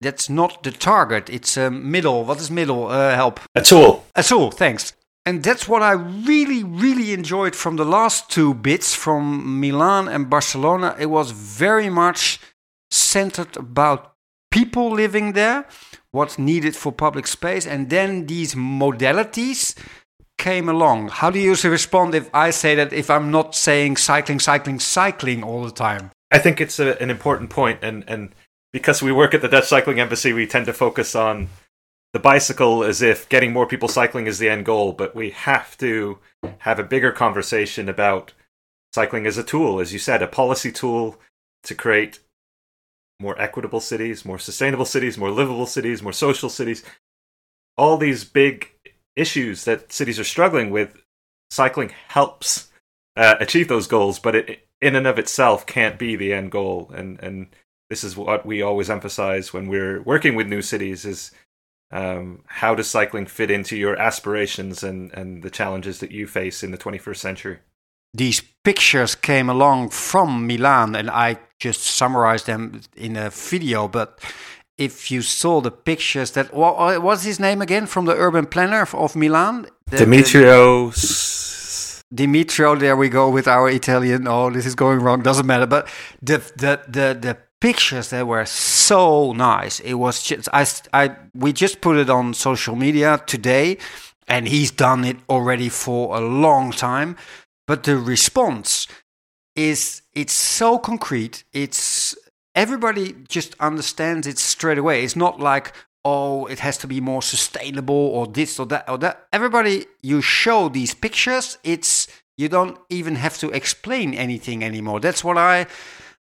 that's 0.00 0.30
not 0.30 0.62
the 0.62 0.70
target 0.70 1.28
it's 1.28 1.56
a 1.56 1.70
middle 1.70 2.24
what 2.24 2.40
is 2.40 2.50
middle 2.50 2.86
uh, 2.86 3.14
help 3.14 3.40
a 3.54 3.62
tool. 3.62 4.04
a 4.14 4.22
tool, 4.22 4.50
thanks. 4.50 4.92
And 5.28 5.42
that's 5.42 5.68
what 5.68 5.82
I 5.82 5.92
really, 5.92 6.64
really 6.64 7.12
enjoyed 7.12 7.54
from 7.54 7.76
the 7.76 7.84
last 7.84 8.30
two 8.30 8.54
bits 8.54 8.94
from 8.94 9.60
Milan 9.60 10.08
and 10.08 10.30
Barcelona. 10.30 10.96
It 10.98 11.10
was 11.10 11.32
very 11.32 11.90
much 11.90 12.40
centered 12.90 13.54
about 13.54 14.14
people 14.50 14.90
living 14.90 15.32
there, 15.32 15.66
what's 16.10 16.38
needed 16.38 16.74
for 16.74 16.92
public 16.92 17.26
space, 17.26 17.66
and 17.66 17.90
then 17.90 18.26
these 18.26 18.54
modalities 18.54 19.76
came 20.38 20.68
along. 20.68 21.08
How 21.08 21.30
do 21.30 21.38
you 21.38 21.54
respond 21.64 22.14
if 22.14 22.30
I 22.34 22.50
say 22.50 22.74
that 22.76 22.92
if 22.92 23.10
I'm 23.10 23.30
not 23.30 23.54
saying 23.54 23.96
cycling, 23.96 24.40
cycling, 24.40 24.80
cycling 24.80 25.42
all 25.42 25.64
the 25.64 25.70
time? 25.70 26.10
I 26.30 26.38
think 26.38 26.60
it's 26.60 26.78
a, 26.78 27.00
an 27.02 27.10
important 27.10 27.50
point, 27.50 27.80
and 27.82 28.04
and 28.08 28.34
because 28.72 29.02
we 29.02 29.12
work 29.12 29.34
at 29.34 29.42
the 29.42 29.48
Dutch 29.48 29.66
Cycling 29.66 29.98
Embassy, 29.98 30.32
we 30.32 30.46
tend 30.46 30.66
to 30.66 30.72
focus 30.72 31.14
on 31.14 31.48
the 32.12 32.18
bicycle 32.18 32.84
as 32.84 33.02
if 33.02 33.28
getting 33.28 33.52
more 33.52 33.66
people 33.66 33.88
cycling 33.88 34.26
is 34.26 34.38
the 34.38 34.48
end 34.48 34.64
goal, 34.64 34.92
but 34.92 35.14
we 35.14 35.30
have 35.30 35.76
to 35.78 36.18
have 36.58 36.78
a 36.78 36.84
bigger 36.84 37.12
conversation 37.12 37.88
about 37.88 38.32
cycling 38.94 39.26
as 39.26 39.36
a 39.36 39.42
tool, 39.42 39.80
as 39.80 39.92
you 39.92 39.98
said, 39.98 40.22
a 40.22 40.26
policy 40.26 40.72
tool 40.72 41.18
to 41.64 41.74
create 41.74 42.20
more 43.20 43.40
equitable 43.40 43.80
cities, 43.80 44.24
more 44.24 44.38
sustainable 44.38 44.84
cities, 44.84 45.18
more 45.18 45.30
livable 45.30 45.66
cities, 45.66 46.02
more 46.02 46.12
social 46.12 46.48
cities. 46.48 46.84
All 47.76 47.96
these 47.96 48.24
big 48.24 48.72
issues 49.16 49.64
that 49.64 49.92
cities 49.92 50.18
are 50.18 50.24
struggling 50.24 50.70
with, 50.70 50.96
cycling 51.50 51.92
helps 52.08 52.70
uh, 53.16 53.34
achieve 53.40 53.68
those 53.68 53.86
goals, 53.86 54.18
but 54.18 54.34
it 54.34 54.66
in 54.80 54.94
and 54.94 55.06
of 55.06 55.18
itself 55.18 55.66
can't 55.66 55.98
be 55.98 56.14
the 56.14 56.32
end 56.32 56.52
goal. 56.52 56.90
And 56.94 57.18
and 57.20 57.48
this 57.90 58.04
is 58.04 58.16
what 58.16 58.46
we 58.46 58.62
always 58.62 58.90
emphasize 58.90 59.52
when 59.52 59.68
we're 59.68 60.02
working 60.02 60.34
with 60.34 60.46
new 60.46 60.62
cities 60.62 61.04
is 61.04 61.32
um, 61.90 62.42
how 62.46 62.74
does 62.74 62.88
cycling 62.88 63.26
fit 63.26 63.50
into 63.50 63.76
your 63.76 63.96
aspirations 63.96 64.82
and, 64.82 65.12
and 65.14 65.42
the 65.42 65.50
challenges 65.50 66.00
that 66.00 66.12
you 66.12 66.26
face 66.26 66.62
in 66.62 66.70
the 66.70 66.78
21st 66.78 67.16
century? 67.16 67.58
These 68.14 68.42
pictures 68.64 69.14
came 69.14 69.48
along 69.48 69.90
from 69.90 70.46
Milan, 70.46 70.94
and 70.94 71.10
I 71.10 71.38
just 71.58 71.82
summarized 71.82 72.46
them 72.46 72.80
in 72.96 73.16
a 73.16 73.30
video. 73.30 73.88
But 73.88 74.18
if 74.76 75.10
you 75.10 75.22
saw 75.22 75.60
the 75.60 75.70
pictures, 75.70 76.32
that 76.32 76.52
what 76.54 76.74
uh, 76.74 77.00
what's 77.00 77.24
his 77.24 77.38
name 77.40 77.62
again 77.62 77.86
from 77.86 78.06
the 78.06 78.14
urban 78.14 78.46
planner 78.46 78.82
of, 78.82 78.94
of 78.94 79.16
Milan? 79.16 79.66
The- 79.90 79.98
Demetrio. 79.98 80.90
The- 80.90 82.04
Dimitrio. 82.14 82.78
There 82.78 82.96
we 82.96 83.08
go 83.08 83.28
with 83.28 83.46
our 83.46 83.68
Italian. 83.68 84.26
Oh, 84.28 84.50
this 84.50 84.64
is 84.66 84.74
going 84.74 85.00
wrong. 85.00 85.22
Doesn't 85.22 85.46
matter. 85.46 85.66
But 85.66 85.88
the 86.22 86.38
the 86.56 86.80
the 86.88 87.18
the 87.20 87.36
pictures 87.60 88.08
that 88.10 88.26
were 88.26 88.46
so 88.46 89.32
nice. 89.32 89.80
It 89.80 89.94
was 89.94 90.22
just 90.22 90.48
I 90.52 90.64
I 90.92 91.16
we 91.34 91.52
just 91.52 91.80
put 91.80 91.96
it 91.98 92.08
on 92.08 92.32
social 92.34 92.76
media 92.76 93.20
today, 93.26 93.76
and 94.26 94.48
he's 94.48 94.70
done 94.70 95.04
it 95.04 95.16
already 95.28 95.68
for 95.68 96.16
a 96.16 96.20
long 96.20 96.70
time 96.72 97.16
but 97.68 97.84
the 97.84 97.96
response 97.96 98.88
is 99.54 100.02
it's 100.14 100.32
so 100.32 100.78
concrete 100.78 101.44
it's 101.52 102.16
everybody 102.54 103.14
just 103.28 103.54
understands 103.60 104.26
it 104.26 104.38
straight 104.38 104.78
away. 104.78 105.04
It's 105.04 105.14
not 105.14 105.38
like 105.38 105.72
oh 106.04 106.46
it 106.46 106.58
has 106.60 106.78
to 106.78 106.86
be 106.88 107.00
more 107.00 107.22
sustainable 107.22 107.94
or 107.94 108.26
this 108.26 108.58
or 108.58 108.66
that 108.66 108.88
or 108.88 108.98
that. 108.98 109.28
Everybody 109.32 109.86
you 110.02 110.20
show 110.22 110.68
these 110.68 110.94
pictures 110.94 111.58
it's 111.62 112.08
you 112.36 112.48
don't 112.48 112.78
even 112.88 113.16
have 113.16 113.36
to 113.38 113.50
explain 113.50 114.14
anything 114.14 114.64
anymore. 114.64 114.98
That's 114.98 115.22
what 115.22 115.38
i 115.38 115.66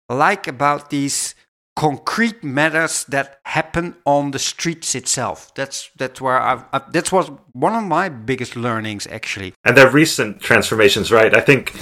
like 0.10 0.48
about 0.48 0.90
these 0.90 1.36
concrete 1.76 2.44
matters 2.44 3.04
that 3.06 3.40
happen 3.44 3.96
on 4.06 4.32
the 4.32 4.40
streets 4.40 4.96
itself 4.96 5.54
that's 5.56 5.90
that's 5.98 6.22
where 6.22 6.40
i've, 6.40 6.64
i 6.72 6.82
that's 6.92 7.12
was 7.12 7.30
one 7.52 7.76
of 7.76 7.84
my 7.84 8.08
biggest 8.08 8.56
learnings 8.56 9.06
actually 9.08 9.54
and 9.66 9.76
they're 9.76 9.90
recent 9.90 10.40
transformations, 10.42 11.12
right? 11.12 11.36
I 11.36 11.42
think 11.42 11.74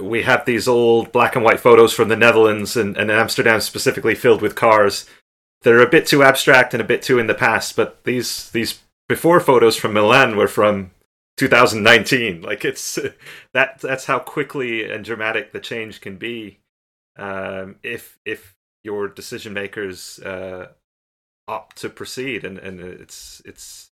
we 0.00 0.22
have 0.22 0.44
these 0.44 0.68
old 0.68 1.12
black 1.12 1.34
and 1.34 1.44
white 1.44 1.60
photos 1.60 1.94
from 1.94 2.08
the 2.08 2.16
Netherlands 2.16 2.76
and, 2.76 2.96
and 2.96 3.10
Amsterdam 3.10 3.60
specifically 3.62 4.14
filled 4.14 4.42
with 4.42 4.54
cars. 4.54 5.06
They're 5.62 5.80
a 5.80 5.88
bit 5.88 6.06
too 6.06 6.22
abstract 6.22 6.74
and 6.74 6.80
a 6.82 6.86
bit 6.86 7.02
too 7.02 7.18
in 7.18 7.26
the 7.26 7.34
past, 7.34 7.74
but 7.74 8.04
these 8.04 8.50
these 8.50 8.80
before 9.08 9.40
photos 9.40 9.76
from 9.76 9.94
Milan 9.94 10.36
were 10.36 10.48
from 10.48 10.90
2019. 11.38 12.42
Like 12.52 12.66
it's 12.66 12.98
that 13.54 13.80
that's 13.80 14.04
how 14.04 14.18
quickly 14.18 14.90
and 14.90 15.04
dramatic 15.04 15.52
the 15.52 15.60
change 15.60 16.02
can 16.02 16.16
be 16.16 16.58
um, 17.16 17.76
if 17.82 18.18
if 18.26 18.54
your 18.84 19.08
decision 19.08 19.52
makers 19.52 20.18
uh, 20.20 20.68
opt 21.48 21.76
to 21.78 21.88
proceed, 21.88 22.44
and 22.44 22.58
and 22.58 22.80
it's 22.80 23.42
it's 23.44 23.90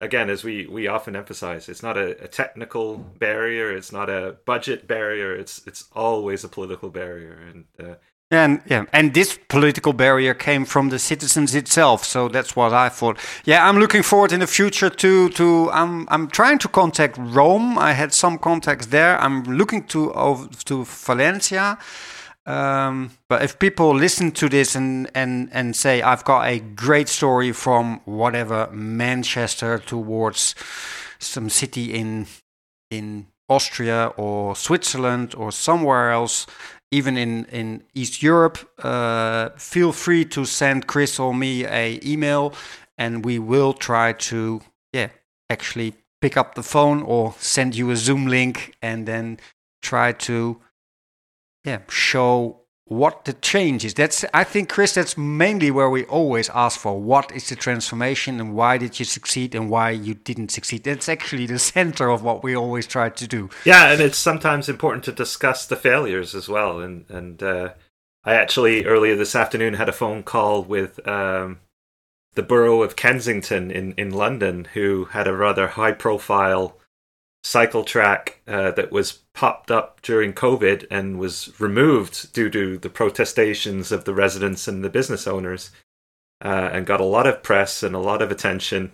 again 0.00 0.30
as 0.30 0.44
we 0.44 0.66
we 0.66 0.86
often 0.88 1.16
emphasize, 1.16 1.68
it's 1.68 1.82
not 1.82 1.96
a, 1.96 2.22
a 2.24 2.28
technical 2.28 2.98
barrier, 2.98 3.76
it's 3.76 3.92
not 3.92 4.10
a 4.10 4.36
budget 4.46 4.86
barrier, 4.86 5.34
it's 5.34 5.66
it's 5.66 5.84
always 5.92 6.44
a 6.44 6.48
political 6.48 6.90
barrier, 6.90 7.38
and 7.50 7.64
uh, 7.80 7.94
And 8.30 8.60
yeah, 8.66 8.84
and 8.92 9.14
this 9.14 9.38
political 9.48 9.94
barrier 9.94 10.34
came 10.34 10.66
from 10.66 10.90
the 10.90 10.98
citizens 10.98 11.54
itself. 11.54 12.04
So 12.04 12.28
that's 12.28 12.54
what 12.54 12.74
I 12.74 12.90
thought. 12.90 13.18
Yeah, 13.46 13.66
I'm 13.66 13.78
looking 13.78 14.02
forward 14.02 14.32
in 14.32 14.40
the 14.40 14.46
future 14.46 14.90
to 14.90 15.30
to. 15.30 15.70
I'm 15.72 16.06
I'm 16.10 16.28
trying 16.28 16.58
to 16.58 16.68
contact 16.68 17.16
Rome. 17.18 17.78
I 17.78 17.92
had 17.94 18.12
some 18.12 18.38
contacts 18.38 18.86
there. 18.88 19.18
I'm 19.18 19.44
looking 19.44 19.84
to 19.86 20.12
over 20.12 20.46
to 20.66 20.84
Valencia. 20.84 21.78
Um, 22.48 23.10
but 23.28 23.42
if 23.42 23.58
people 23.58 23.94
listen 23.94 24.32
to 24.32 24.48
this 24.48 24.74
and, 24.74 25.10
and, 25.14 25.50
and 25.52 25.76
say, 25.76 26.00
I've 26.00 26.24
got 26.24 26.48
a 26.48 26.60
great 26.60 27.10
story 27.10 27.52
from 27.52 28.00
whatever 28.06 28.70
Manchester 28.72 29.78
towards 29.78 30.54
some 31.18 31.50
city 31.50 31.92
in 31.92 32.26
in 32.90 33.26
Austria 33.50 34.14
or 34.16 34.56
Switzerland 34.56 35.34
or 35.34 35.52
somewhere 35.52 36.10
else, 36.10 36.46
even 36.90 37.18
in, 37.18 37.44
in 37.46 37.82
East 37.94 38.22
Europe, 38.22 38.58
uh, 38.82 39.50
feel 39.58 39.92
free 39.92 40.24
to 40.24 40.46
send 40.46 40.86
Chris 40.86 41.18
or 41.18 41.34
me 41.34 41.66
a 41.66 42.00
email, 42.02 42.54
and 42.96 43.26
we 43.26 43.38
will 43.38 43.74
try 43.74 44.14
to 44.14 44.62
yeah 44.94 45.08
actually 45.50 45.92
pick 46.22 46.38
up 46.38 46.54
the 46.54 46.62
phone 46.62 47.02
or 47.02 47.34
send 47.38 47.76
you 47.76 47.90
a 47.90 47.96
Zoom 47.96 48.26
link, 48.26 48.74
and 48.80 49.06
then 49.06 49.38
try 49.82 50.12
to 50.12 50.62
yeah. 51.68 51.80
Show 51.88 52.62
what 52.88 53.26
the 53.26 53.34
change 53.34 53.84
is. 53.84 53.94
That's 53.94 54.24
i 54.32 54.44
think 54.44 54.68
chris 54.68 54.94
that's 54.94 55.16
mainly 55.16 55.70
where 55.70 55.90
we 55.90 56.04
always 56.04 56.48
ask 56.50 56.80
for 56.80 56.98
what 56.98 57.30
is 57.32 57.48
the 57.48 57.56
transformation 57.56 58.40
and 58.40 58.54
why 58.54 58.78
did 58.78 58.98
you 58.98 59.04
succeed 59.04 59.54
and 59.54 59.68
why 59.68 59.90
you 59.90 60.14
didn't 60.14 60.50
succeed. 60.50 60.84
That's 60.84 61.08
actually 61.08 61.46
the 61.46 61.58
center 61.74 62.08
of 62.08 62.22
what 62.22 62.42
we 62.42 62.56
always 62.56 62.86
try 62.86 63.10
to 63.10 63.26
do. 63.26 63.50
Yeah, 63.64 63.92
and 63.92 64.00
it's 64.00 64.18
sometimes 64.18 64.68
important 64.68 65.04
to 65.04 65.12
discuss 65.12 65.66
the 65.66 65.76
failures 65.76 66.34
as 66.34 66.48
well. 66.48 66.80
And 66.80 67.04
and 67.10 67.42
uh, 67.42 67.74
I 68.24 68.34
actually 68.34 68.86
earlier 68.86 69.16
this 69.16 69.36
afternoon 69.36 69.74
had 69.74 69.88
a 69.88 70.00
phone 70.00 70.22
call 70.22 70.62
with 70.62 71.06
um, 71.06 71.60
the 72.34 72.42
borough 72.42 72.82
of 72.82 72.96
Kensington 72.96 73.70
in, 73.70 73.92
in 73.94 74.10
London, 74.10 74.68
who 74.74 75.06
had 75.06 75.26
a 75.26 75.36
rather 75.36 75.68
high 75.68 75.92
profile 75.92 76.78
cycle 77.42 77.84
track 77.84 78.40
uh, 78.46 78.70
that 78.72 78.92
was 78.92 79.20
popped 79.32 79.70
up 79.70 80.02
during 80.02 80.32
COVID 80.32 80.86
and 80.90 81.18
was 81.18 81.52
removed 81.60 82.32
due 82.32 82.50
to 82.50 82.78
the 82.78 82.90
protestations 82.90 83.92
of 83.92 84.04
the 84.04 84.14
residents 84.14 84.66
and 84.68 84.84
the 84.84 84.90
business 84.90 85.26
owners, 85.26 85.70
uh, 86.44 86.70
and 86.72 86.86
got 86.86 87.00
a 87.00 87.04
lot 87.04 87.26
of 87.26 87.42
press 87.42 87.82
and 87.82 87.94
a 87.94 88.00
lot 88.00 88.22
of 88.22 88.30
attention. 88.30 88.92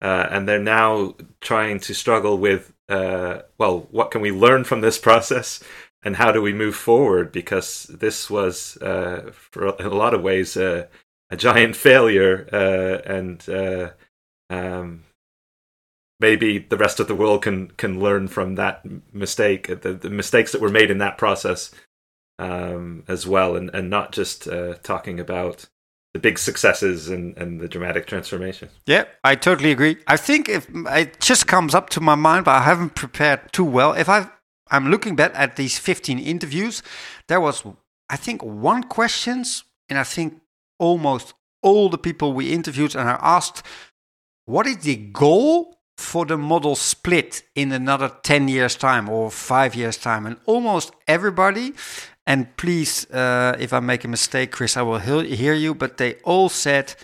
Uh, 0.00 0.28
and 0.30 0.48
they're 0.48 0.60
now 0.60 1.14
trying 1.40 1.80
to 1.80 1.94
struggle 1.94 2.38
with, 2.38 2.72
uh, 2.88 3.40
well, 3.58 3.88
what 3.90 4.10
can 4.10 4.20
we 4.20 4.30
learn 4.30 4.64
from 4.64 4.80
this 4.80 4.98
process? 5.08 5.60
And 6.04 6.14
how 6.16 6.30
do 6.30 6.40
we 6.40 6.52
move 6.52 6.76
forward? 6.76 7.32
Because 7.32 7.84
this 7.84 8.30
was, 8.30 8.76
uh, 8.76 9.32
for 9.32 9.66
a 9.66 9.88
lot 9.88 10.14
of 10.14 10.22
ways, 10.22 10.56
a 10.56 10.88
giant 11.36 11.74
failure, 11.88 12.48
uh, 12.52 13.02
and 13.10 13.44
um, 14.50 15.04
maybe 16.20 16.58
the 16.58 16.76
rest 16.76 17.00
of 17.00 17.08
the 17.08 17.14
world 17.14 17.42
can 17.42 17.68
can 17.72 18.00
learn 18.00 18.28
from 18.28 18.54
that 18.56 18.84
mistake, 19.12 19.66
the, 19.82 19.92
the 19.92 20.10
mistakes 20.10 20.52
that 20.52 20.60
were 20.60 20.68
made 20.68 20.90
in 20.90 20.98
that 20.98 21.18
process 21.18 21.70
um, 22.38 23.04
as 23.08 23.26
well, 23.26 23.56
and 23.56 23.70
and 23.74 23.90
not 23.90 24.12
just 24.12 24.48
uh, 24.48 24.74
talking 24.82 25.20
about 25.20 25.66
the 26.14 26.20
big 26.20 26.38
successes 26.38 27.08
and, 27.08 27.36
and 27.36 27.60
the 27.60 27.68
dramatic 27.68 28.06
transformation. 28.06 28.68
Yeah, 28.86 29.04
I 29.22 29.34
totally 29.34 29.70
agree. 29.70 29.98
I 30.06 30.16
think 30.16 30.48
if 30.48 30.66
it 30.72 31.20
just 31.20 31.46
comes 31.46 31.74
up 31.74 31.90
to 31.90 32.00
my 32.00 32.14
mind, 32.14 32.46
but 32.46 32.52
I 32.52 32.62
haven't 32.62 32.94
prepared 32.94 33.52
too 33.52 33.64
well. 33.64 33.92
If 33.92 34.08
I 34.08 34.30
I'm 34.70 34.90
looking 34.90 35.16
back 35.16 35.32
at 35.34 35.56
these 35.56 35.78
15 35.78 36.18
interviews, 36.18 36.82
there 37.28 37.40
was 37.40 37.64
I 38.08 38.16
think 38.16 38.42
one 38.42 38.84
questions, 38.84 39.64
and 39.88 39.98
I 39.98 40.04
think 40.04 40.40
almost 40.78 41.34
all 41.62 41.88
the 41.88 41.98
people 41.98 42.32
we 42.32 42.52
interviewed 42.52 42.94
and 42.94 43.08
I 43.08 43.18
asked, 43.20 43.64
what 44.46 44.66
is 44.66 44.78
the 44.78 44.96
goal 44.96 45.77
for 45.98 46.24
the 46.24 46.38
modal 46.38 46.76
split 46.76 47.42
in 47.56 47.72
another 47.72 48.08
10 48.22 48.46
years 48.46 48.76
time 48.76 49.08
or 49.08 49.30
5 49.32 49.74
years 49.74 49.96
time 49.96 50.26
and 50.26 50.36
almost 50.46 50.92
everybody 51.08 51.74
and 52.24 52.56
please 52.56 53.04
uh, 53.10 53.56
if 53.58 53.72
i 53.72 53.80
make 53.80 54.04
a 54.04 54.08
mistake 54.08 54.52
chris 54.52 54.76
i 54.76 54.82
will 54.82 54.98
hear 55.00 55.54
you 55.54 55.74
but 55.74 55.96
they 55.96 56.14
all 56.22 56.48
said 56.48 56.94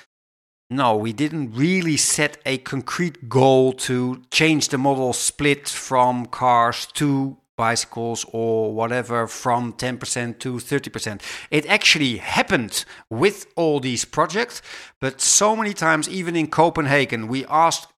no 0.70 0.96
we 0.96 1.12
didn't 1.12 1.50
really 1.52 1.96
set 1.96 2.38
a 2.46 2.58
concrete 2.58 3.28
goal 3.28 3.72
to 3.72 4.22
change 4.30 4.68
the 4.68 4.78
modal 4.78 5.12
split 5.12 5.68
from 5.68 6.26
cars 6.26 6.86
to 6.86 7.36
bicycles 7.56 8.24
or 8.32 8.72
whatever 8.72 9.28
from 9.28 9.72
10% 9.74 10.38
to 10.40 10.54
30%. 10.54 11.20
It 11.50 11.66
actually 11.66 12.16
happened 12.16 12.84
with 13.08 13.46
all 13.54 13.78
these 13.78 14.04
projects, 14.04 14.60
but 15.00 15.20
so 15.20 15.54
many 15.54 15.72
times, 15.72 16.08
even 16.08 16.34
in 16.34 16.48
Copenhagen, 16.48 17.28
we 17.28 17.46
asked 17.46 17.93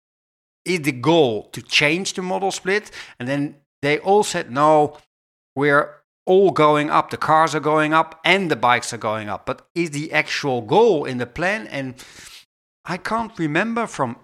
is 0.67 0.83
the 0.83 0.93
goal 0.93 1.45
to 1.53 1.63
change 1.63 2.13
the 2.15 2.23
modal 2.23 2.51
split? 2.51 2.91
And 3.19 3.29
then 3.29 3.57
they 3.83 3.99
all 4.01 4.25
said, 4.25 4.51
no, 4.51 4.99
we're 5.55 5.95
all 6.27 6.51
going 6.51 6.91
up. 6.91 7.11
The 7.11 7.17
cars 7.17 7.55
are 7.55 7.61
going 7.61 7.95
up 7.95 8.21
and 8.25 8.51
the 8.51 8.57
bikes 8.57 8.93
are 8.93 8.99
going 8.99 9.29
up. 9.29 9.47
But 9.47 9.67
is 9.75 9.91
the 9.91 10.13
actual 10.13 10.61
goal 10.61 11.05
in 11.05 11.19
the 11.19 11.27
plan? 11.27 11.67
And 11.69 11.95
I 12.85 12.97
can't 12.97 13.39
remember 13.39 13.87
from 13.87 14.17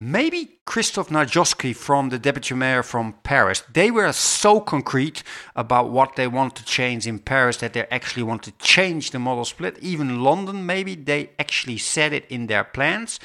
maybe 0.00 0.60
Christophe 0.64 1.08
Najdovski 1.08 1.74
from 1.74 2.10
the 2.10 2.18
deputy 2.18 2.54
mayor 2.54 2.82
from 2.82 3.14
Paris. 3.24 3.64
They 3.72 3.90
were 3.90 4.12
so 4.12 4.60
concrete 4.60 5.22
about 5.56 5.90
what 5.90 6.16
they 6.16 6.28
want 6.28 6.54
to 6.56 6.64
change 6.64 7.06
in 7.06 7.18
Paris 7.18 7.56
that 7.58 7.72
they 7.72 7.86
actually 7.90 8.22
want 8.22 8.42
to 8.44 8.52
change 8.52 9.10
the 9.10 9.18
modal 9.18 9.44
split. 9.44 9.78
Even 9.80 10.22
London, 10.22 10.66
maybe 10.66 10.94
they 10.94 11.30
actually 11.38 11.78
said 11.78 12.12
it 12.12 12.26
in 12.28 12.46
their 12.46 12.64
plans. 12.64 13.18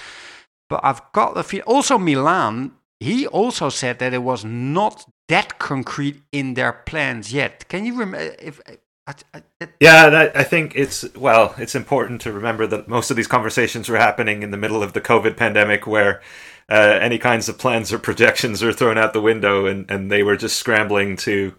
But 0.73 0.83
I've 0.83 1.03
got 1.11 1.35
the 1.35 1.43
feel. 1.43 1.61
Also, 1.67 1.99
Milan, 1.99 2.71
he 2.99 3.27
also 3.27 3.69
said 3.69 3.99
that 3.99 4.11
it 4.11 4.23
was 4.23 4.43
not 4.43 5.05
that 5.27 5.59
concrete 5.59 6.23
in 6.31 6.55
their 6.55 6.73
plans 6.73 7.31
yet. 7.31 7.69
Can 7.69 7.85
you 7.85 7.95
remember? 7.95 8.35
If 8.39 8.59
I, 9.05 9.13
I, 9.35 9.67
yeah, 9.79 10.31
I 10.33 10.43
think 10.43 10.73
it's 10.75 11.05
well, 11.13 11.53
it's 11.59 11.75
important 11.75 12.21
to 12.21 12.31
remember 12.31 12.65
that 12.65 12.87
most 12.87 13.11
of 13.11 13.17
these 13.17 13.27
conversations 13.27 13.87
were 13.87 13.99
happening 13.99 14.41
in 14.41 14.49
the 14.49 14.57
middle 14.57 14.81
of 14.81 14.93
the 14.93 15.01
COVID 15.01 15.37
pandemic, 15.37 15.85
where 15.85 16.23
uh, 16.69 16.97
any 16.99 17.19
kinds 17.19 17.47
of 17.47 17.59
plans 17.59 17.93
or 17.93 17.99
projections 17.99 18.63
are 18.63 18.73
thrown 18.73 18.97
out 18.97 19.13
the 19.13 19.21
window, 19.21 19.67
and, 19.67 19.85
and 19.91 20.11
they 20.11 20.23
were 20.23 20.35
just 20.35 20.57
scrambling 20.57 21.15
to 21.17 21.53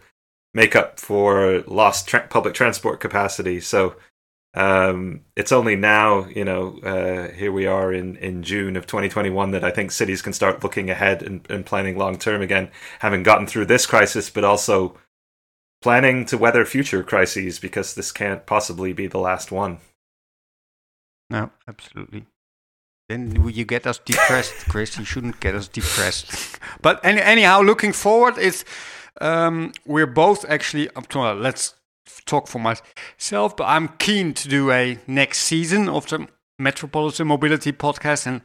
make 0.55 0.75
up 0.75 0.99
for 0.99 1.63
lost 1.69 2.09
tra- 2.09 2.27
public 2.29 2.55
transport 2.55 2.99
capacity. 2.99 3.61
So 3.61 3.95
um, 4.55 5.23
it's 5.35 5.51
only 5.51 5.75
now, 5.75 6.27
you 6.27 6.45
know, 6.45 6.79
uh, 6.79 7.33
here 7.33 7.51
we 7.51 7.67
are 7.67 7.93
in, 7.93 8.17
in 8.17 8.45
June 8.45 8.77
of 8.77 8.87
2021 8.87 9.51
that 9.51 9.65
I 9.65 9.71
think 9.71 9.91
cities 9.91 10.23
can 10.23 10.33
start 10.33 10.63
looking 10.63 10.91
ahead 10.91 11.23
and, 11.23 11.45
and 11.51 11.67
planning 11.67 11.99
long 11.99 12.19
term 12.19 12.41
again, 12.41 12.71
having 13.01 13.25
gotten 13.25 13.49
through 13.49 13.67
this 13.67 13.85
crisis, 13.85 14.31
but 14.31 14.45
also 14.45 14.97
planning 15.83 16.25
to 16.27 16.39
weather 16.39 16.65
future 16.65 17.03
crises 17.03 17.59
because 17.59 17.95
this 17.95 18.13
can't 18.13 18.47
possibly 18.47 18.93
be 18.93 19.09
the 19.09 19.19
last 19.19 19.51
one. 19.51 19.79
No, 21.29 21.51
absolutely. 21.67 22.27
Then 23.09 23.49
you 23.51 23.65
get 23.65 23.87
us 23.87 23.99
depressed, 23.99 24.55
Chris. 24.69 24.97
You 24.99 25.05
shouldn't 25.05 25.41
get 25.41 25.57
us 25.57 25.67
depressed. 25.67 26.59
but 26.81 27.05
any, 27.05 27.21
anyhow, 27.21 27.61
looking 27.61 27.93
forward, 27.93 28.39
it's 28.39 28.65
um, 29.21 29.73
we're 29.85 30.07
both 30.07 30.45
actually 30.49 30.89
up 30.91 31.09
to. 31.09 31.21
Uh, 31.21 31.35
let's 31.35 31.75
talk 32.27 32.49
for 32.49 32.59
myself, 32.59 33.57
but 33.57 33.65
I'm 33.65 33.89
keen 33.99 34.35
to 34.35 34.49
do 34.49 34.71
a 34.71 34.99
next 35.07 35.39
season 35.39 35.89
of 35.89 36.07
the 36.09 36.29
Metropolitan 36.59 37.27
Mobility 37.27 37.73
podcast 37.73 38.27
and 38.27 38.43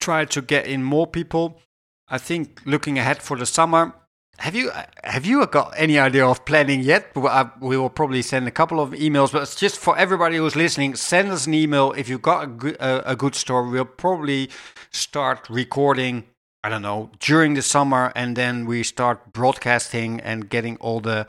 try 0.00 0.24
to 0.24 0.42
get 0.42 0.66
in 0.66 0.82
more 0.82 1.06
people. 1.06 1.60
I 2.08 2.18
think 2.18 2.60
looking 2.66 2.98
ahead 2.98 3.22
for 3.22 3.36
the 3.36 3.46
summer, 3.46 3.94
have 4.38 4.54
you 4.54 4.70
have 5.04 5.24
you 5.24 5.46
got 5.46 5.74
any 5.76 5.98
idea 5.98 6.26
of 6.26 6.44
planning 6.44 6.80
yet? 6.80 7.14
We 7.60 7.76
will 7.76 7.88
probably 7.90 8.20
send 8.20 8.48
a 8.48 8.50
couple 8.50 8.80
of 8.80 8.90
emails, 8.90 9.32
but 9.32 9.42
it's 9.42 9.54
just 9.54 9.78
for 9.78 9.96
everybody 9.96 10.36
who's 10.36 10.56
listening. 10.56 10.96
Send 10.96 11.30
us 11.30 11.46
an 11.46 11.54
email 11.54 11.92
if 11.92 12.08
you've 12.08 12.22
got 12.22 12.44
a 12.44 12.46
good, 12.48 12.76
a, 12.76 13.12
a 13.12 13.16
good 13.16 13.34
story. 13.34 13.70
We'll 13.70 13.84
probably 13.84 14.50
start 14.90 15.48
recording. 15.48 16.24
I 16.64 16.68
don't 16.68 16.82
know 16.82 17.10
during 17.20 17.54
the 17.54 17.62
summer, 17.62 18.12
and 18.16 18.36
then 18.36 18.66
we 18.66 18.82
start 18.82 19.32
broadcasting 19.32 20.20
and 20.20 20.48
getting 20.50 20.76
all 20.78 21.00
the 21.00 21.26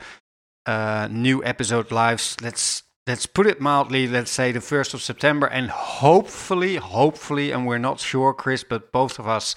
uh, 0.66 1.08
new 1.10 1.42
episode 1.44 1.90
lives. 1.90 2.36
Let's 2.42 2.82
let's 3.06 3.26
put 3.26 3.46
it 3.46 3.60
mildly. 3.60 4.06
Let's 4.06 4.30
say 4.30 4.52
the 4.52 4.60
first 4.60 4.94
of 4.94 5.02
September, 5.02 5.46
and 5.46 5.70
hopefully, 5.70 6.76
hopefully, 6.76 7.52
and 7.52 7.66
we're 7.66 7.78
not 7.78 8.00
sure, 8.00 8.34
Chris, 8.34 8.64
but 8.64 8.92
both 8.92 9.18
of 9.18 9.28
us 9.28 9.54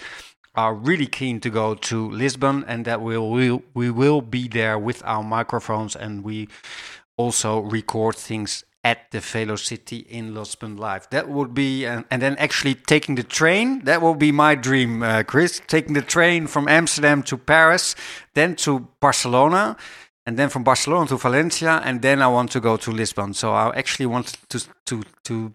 are 0.55 0.73
really 0.73 1.07
keen 1.07 1.39
to 1.39 1.49
go 1.49 1.75
to 1.75 2.09
Lisbon, 2.09 2.63
and 2.67 2.85
that 2.85 3.01
we'll, 3.01 3.29
we'll 3.29 3.63
we 3.73 3.89
will 3.89 4.21
be 4.21 4.47
there 4.47 4.77
with 4.77 5.01
our 5.05 5.23
microphones, 5.23 5.95
and 5.95 6.23
we 6.23 6.47
also 7.17 7.59
record 7.59 8.15
things 8.15 8.63
at 8.81 9.11
the 9.11 9.19
Velo-city 9.19 9.97
in 10.09 10.33
Lisbon 10.33 10.77
live. 10.77 11.05
That 11.09 11.27
would 11.27 11.53
be, 11.53 11.85
and, 11.85 12.05
and 12.09 12.21
then 12.21 12.37
actually 12.37 12.75
taking 12.75 13.15
the 13.15 13.23
train. 13.23 13.83
That 13.83 14.01
will 14.01 14.15
be 14.15 14.31
my 14.31 14.55
dream, 14.55 15.03
uh, 15.03 15.23
Chris. 15.23 15.61
Taking 15.67 15.95
the 15.95 16.01
train 16.01 16.47
from 16.47 16.67
Amsterdam 16.69 17.21
to 17.23 17.37
Paris, 17.37 17.95
then 18.35 18.55
to 18.55 18.87
Barcelona 19.01 19.75
and 20.25 20.37
then 20.37 20.49
from 20.49 20.63
Barcelona 20.63 21.07
to 21.07 21.17
Valencia, 21.17 21.81
and 21.83 22.01
then 22.01 22.21
I 22.21 22.27
want 22.27 22.51
to 22.51 22.59
go 22.59 22.77
to 22.77 22.91
Lisbon. 22.91 23.33
So 23.33 23.53
I 23.53 23.75
actually 23.75 24.05
want 24.05 24.37
to 24.49 24.59
to 24.85 25.03
to 25.23 25.53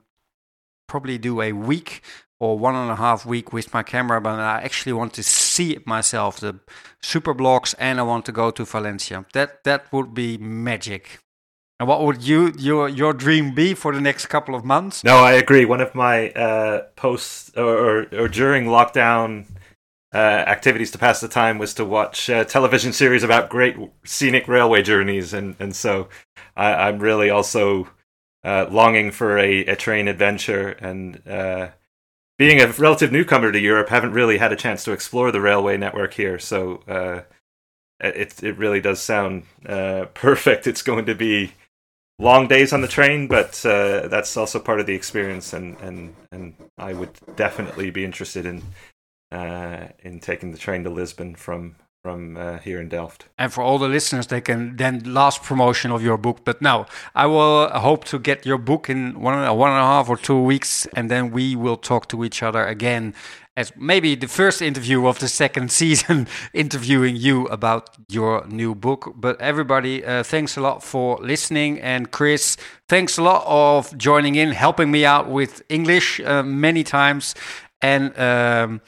probably 0.88 1.18
do 1.18 1.40
a 1.40 1.52
week 1.52 2.02
or 2.40 2.58
one 2.58 2.74
and 2.74 2.90
a 2.90 2.96
half 2.96 3.24
week 3.24 3.52
with 3.52 3.72
my 3.72 3.82
camera, 3.82 4.20
but 4.20 4.38
I 4.38 4.60
actually 4.62 4.92
want 4.92 5.12
to 5.14 5.22
see 5.22 5.74
it 5.76 5.86
myself, 5.86 6.40
the 6.40 6.60
super 7.02 7.32
blocks, 7.32 7.74
and 7.74 7.98
I 7.98 8.02
want 8.02 8.24
to 8.26 8.32
go 8.32 8.50
to 8.50 8.64
Valencia. 8.64 9.24
That 9.32 9.64
that 9.64 9.92
would 9.92 10.14
be 10.14 10.36
magic. 10.38 11.20
And 11.80 11.88
what 11.88 12.02
would 12.02 12.22
you 12.22 12.52
your 12.58 12.88
your 12.88 13.12
dream 13.12 13.54
be 13.54 13.74
for 13.74 13.92
the 13.92 14.00
next 14.00 14.26
couple 14.26 14.54
of 14.54 14.64
months? 14.64 15.02
No, 15.04 15.16
I 15.16 15.32
agree. 15.32 15.64
One 15.64 15.80
of 15.80 15.94
my 15.94 16.30
uh, 16.30 16.82
posts 16.96 17.50
or, 17.56 17.76
or, 17.86 18.06
or 18.12 18.28
during 18.28 18.66
lockdown 18.66 19.46
uh, 20.14 20.44
activities 20.46 20.92
to 20.92 20.98
pass 20.98 21.20
the 21.20 21.26
time 21.26 21.58
was 21.58 21.74
to 21.74 21.84
watch 21.84 22.28
a 22.28 22.44
television 22.44 22.92
series 22.92 23.24
about 23.24 23.50
great 23.50 23.76
scenic 24.04 24.46
railway 24.46 24.80
journeys, 24.80 25.34
and 25.34 25.56
and 25.58 25.74
so 25.74 26.08
I, 26.56 26.88
am 26.88 27.00
really 27.00 27.30
also 27.30 27.88
uh, 28.44 28.66
longing 28.70 29.10
for 29.10 29.36
a, 29.36 29.66
a, 29.66 29.74
train 29.74 30.06
adventure. 30.06 30.68
And 30.68 31.20
uh, 31.26 31.70
being 32.38 32.60
a 32.60 32.68
relative 32.68 33.10
newcomer 33.10 33.50
to 33.50 33.58
Europe, 33.58 33.88
haven't 33.88 34.12
really 34.12 34.38
had 34.38 34.52
a 34.52 34.56
chance 34.56 34.84
to 34.84 34.92
explore 34.92 35.32
the 35.32 35.40
railway 35.40 35.76
network 35.76 36.14
here. 36.14 36.38
So 36.38 36.82
uh, 36.86 37.22
it 37.98 38.40
it 38.40 38.56
really 38.56 38.80
does 38.80 39.00
sound 39.00 39.42
uh, 39.66 40.04
perfect. 40.14 40.68
It's 40.68 40.82
going 40.82 41.06
to 41.06 41.14
be 41.16 41.54
long 42.20 42.46
days 42.46 42.72
on 42.72 42.82
the 42.82 42.88
train, 42.88 43.26
but 43.26 43.66
uh, 43.66 44.06
that's 44.06 44.36
also 44.36 44.60
part 44.60 44.78
of 44.78 44.86
the 44.86 44.94
experience, 44.94 45.52
and, 45.52 45.76
and 45.80 46.14
and 46.30 46.54
I 46.78 46.92
would 46.92 47.10
definitely 47.34 47.90
be 47.90 48.04
interested 48.04 48.46
in 48.46 48.62
uh, 49.34 49.88
in 50.02 50.20
taking 50.20 50.52
the 50.52 50.58
train 50.58 50.84
to 50.84 50.90
Lisbon 50.90 51.34
from 51.34 51.76
from 52.02 52.36
uh, 52.36 52.58
here 52.58 52.82
in 52.82 52.88
Delft. 52.90 53.28
And 53.38 53.50
for 53.50 53.62
all 53.64 53.78
the 53.78 53.88
listeners, 53.88 54.26
they 54.26 54.42
can 54.42 54.76
then 54.76 55.14
last 55.14 55.42
promotion 55.42 55.90
of 55.90 56.02
your 56.02 56.18
book. 56.18 56.44
But 56.44 56.60
now 56.60 56.84
I 57.14 57.24
will 57.24 57.70
hope 57.70 58.04
to 58.04 58.18
get 58.18 58.44
your 58.44 58.58
book 58.58 58.90
in 58.90 59.18
one 59.20 59.56
one 59.56 59.70
and 59.70 59.80
a 59.80 59.86
half 59.86 60.08
or 60.10 60.18
two 60.18 60.40
weeks, 60.40 60.86
and 60.94 61.10
then 61.10 61.30
we 61.30 61.56
will 61.56 61.78
talk 61.78 62.08
to 62.08 62.22
each 62.24 62.42
other 62.42 62.64
again 62.66 63.14
as 63.56 63.72
maybe 63.76 64.16
the 64.16 64.26
first 64.26 64.60
interview 64.60 65.06
of 65.06 65.18
the 65.18 65.28
second 65.28 65.70
season, 65.80 66.26
interviewing 66.52 67.16
you 67.16 67.46
about 67.46 67.90
your 68.08 68.46
new 68.48 68.74
book. 68.74 69.12
But 69.16 69.40
everybody, 69.40 70.04
uh, 70.04 70.22
thanks 70.22 70.56
a 70.56 70.60
lot 70.60 70.82
for 70.82 71.18
listening. 71.22 71.80
And 71.80 72.10
Chris, 72.10 72.56
thanks 72.88 73.18
a 73.18 73.22
lot 73.22 73.44
of 73.46 73.96
joining 73.96 74.34
in, 74.34 74.50
helping 74.50 74.90
me 74.90 75.04
out 75.04 75.28
with 75.28 75.62
English 75.68 76.20
uh, 76.20 76.42
many 76.42 76.84
times, 76.84 77.34
and 77.84 78.18
um, 78.18 78.80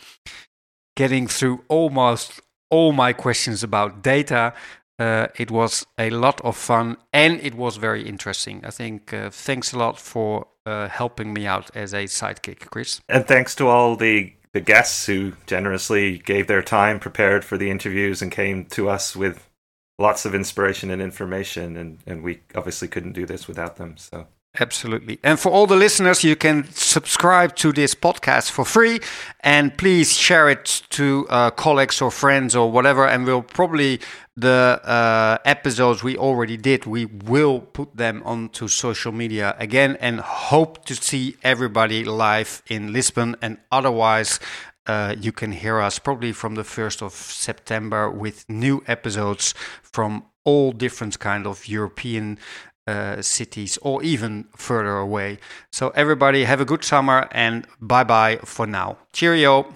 getting 0.97 1.27
through 1.27 1.63
almost 1.69 2.41
all 2.71 2.93
my 2.93 3.13
questions 3.13 3.63
about 3.63 4.03
data. 4.03 4.55
Uh, 4.99 5.27
it 5.37 5.51
was 5.51 5.87
a 5.99 6.09
lot 6.09 6.41
of 6.41 6.57
fun 6.57 6.97
and 7.13 7.39
it 7.43 7.55
was 7.55 7.77
very 7.77 8.09
interesting. 8.09 8.65
I 8.65 8.71
think 8.71 9.13
uh, 9.13 9.29
thanks 9.29 9.75
a 9.75 9.79
lot 9.79 10.01
for 10.01 10.47
uh, 10.65 10.89
helping 10.89 11.35
me 11.35 11.47
out 11.47 11.71
as 11.77 11.93
a 11.93 12.05
sidekick, 12.05 12.71
Chris. 12.71 13.01
And 13.09 13.27
thanks 13.27 13.55
to 13.57 13.69
all 13.69 13.97
the 13.97 14.33
the 14.53 14.61
guests 14.63 15.05
who 15.05 15.33
generously 15.47 16.17
gave 16.17 16.47
their 16.47 16.63
time, 16.63 16.99
prepared 16.99 17.45
for 17.45 17.59
the 17.59 17.71
interviews, 17.71 18.23
and 18.23 18.33
came 18.33 18.65
to 18.65 18.89
us 18.89 19.15
with 19.15 19.51
lots 19.99 20.25
of 20.25 20.35
inspiration 20.35 20.91
and 20.91 21.03
information. 21.03 21.77
And, 21.77 21.99
and 22.07 22.23
we 22.23 22.41
obviously 22.55 22.89
couldn't 22.89 23.13
do 23.13 23.27
this 23.27 23.47
without 23.47 23.77
them. 23.77 23.99
So. 23.99 24.29
Absolutely. 24.59 25.19
And 25.23 25.39
for 25.39 25.51
all 25.51 25.67
the 25.67 25.77
listeners, 25.77 26.25
you 26.25 26.37
can 26.37 26.65
subscribe 26.73 27.57
to 27.57 27.73
this 27.73 27.95
podcast 27.95 28.51
for 28.51 28.65
free 28.65 29.01
and 29.41 29.77
please 29.77 30.17
share 30.17 30.49
it 30.49 30.83
to 30.91 31.27
uh, 31.29 31.51
colleagues 31.51 32.01
or 32.01 32.11
friends 32.11 32.57
or 32.57 32.71
whatever. 32.71 33.07
And 33.07 33.27
we'll 33.27 33.43
probably 33.43 34.01
the 34.37 34.81
uh, 34.85 35.39
episodes 35.45 36.03
we 36.03 36.17
already 36.17 36.57
did, 36.57 36.85
we 36.85 37.07
will 37.07 37.61
put 37.61 37.97
them 37.97 38.23
onto 38.25 38.69
social 38.69 39.13
media 39.13 39.57
again 39.59 39.97
and 40.01 40.21
hope 40.21 40.85
to 40.85 40.95
see 40.95 41.37
everybody 41.43 42.05
live 42.05 42.63
in 42.69 42.93
Lisbon. 42.93 43.37
And 43.41 43.59
otherwise, 43.73 44.39
uh, 44.87 45.15
you 45.19 45.33
can 45.33 45.53
hear 45.53 45.81
us 45.81 45.99
probably 45.99 46.33
from 46.33 46.55
the 46.55 46.63
1st 46.63 47.03
of 47.03 47.13
September 47.13 48.11
with 48.11 48.49
new 48.49 48.83
episodes 48.87 49.55
from 49.83 50.25
all 50.45 50.71
different 50.73 51.19
kind 51.19 51.47
of 51.47 51.67
European 51.67 52.39
uh, 52.87 53.21
cities 53.23 53.79
or 53.83 54.03
even 54.03 54.47
further 54.57 54.97
away. 54.97 55.39
So 55.71 55.91
everybody 55.91 56.45
have 56.45 56.61
a 56.61 56.65
good 56.65 56.85
summer 56.85 57.29
and 57.33 57.67
bye 57.81 58.05
bye 58.05 58.39
for 58.45 58.67
now. 58.67 58.99
Cheerio. 59.13 59.75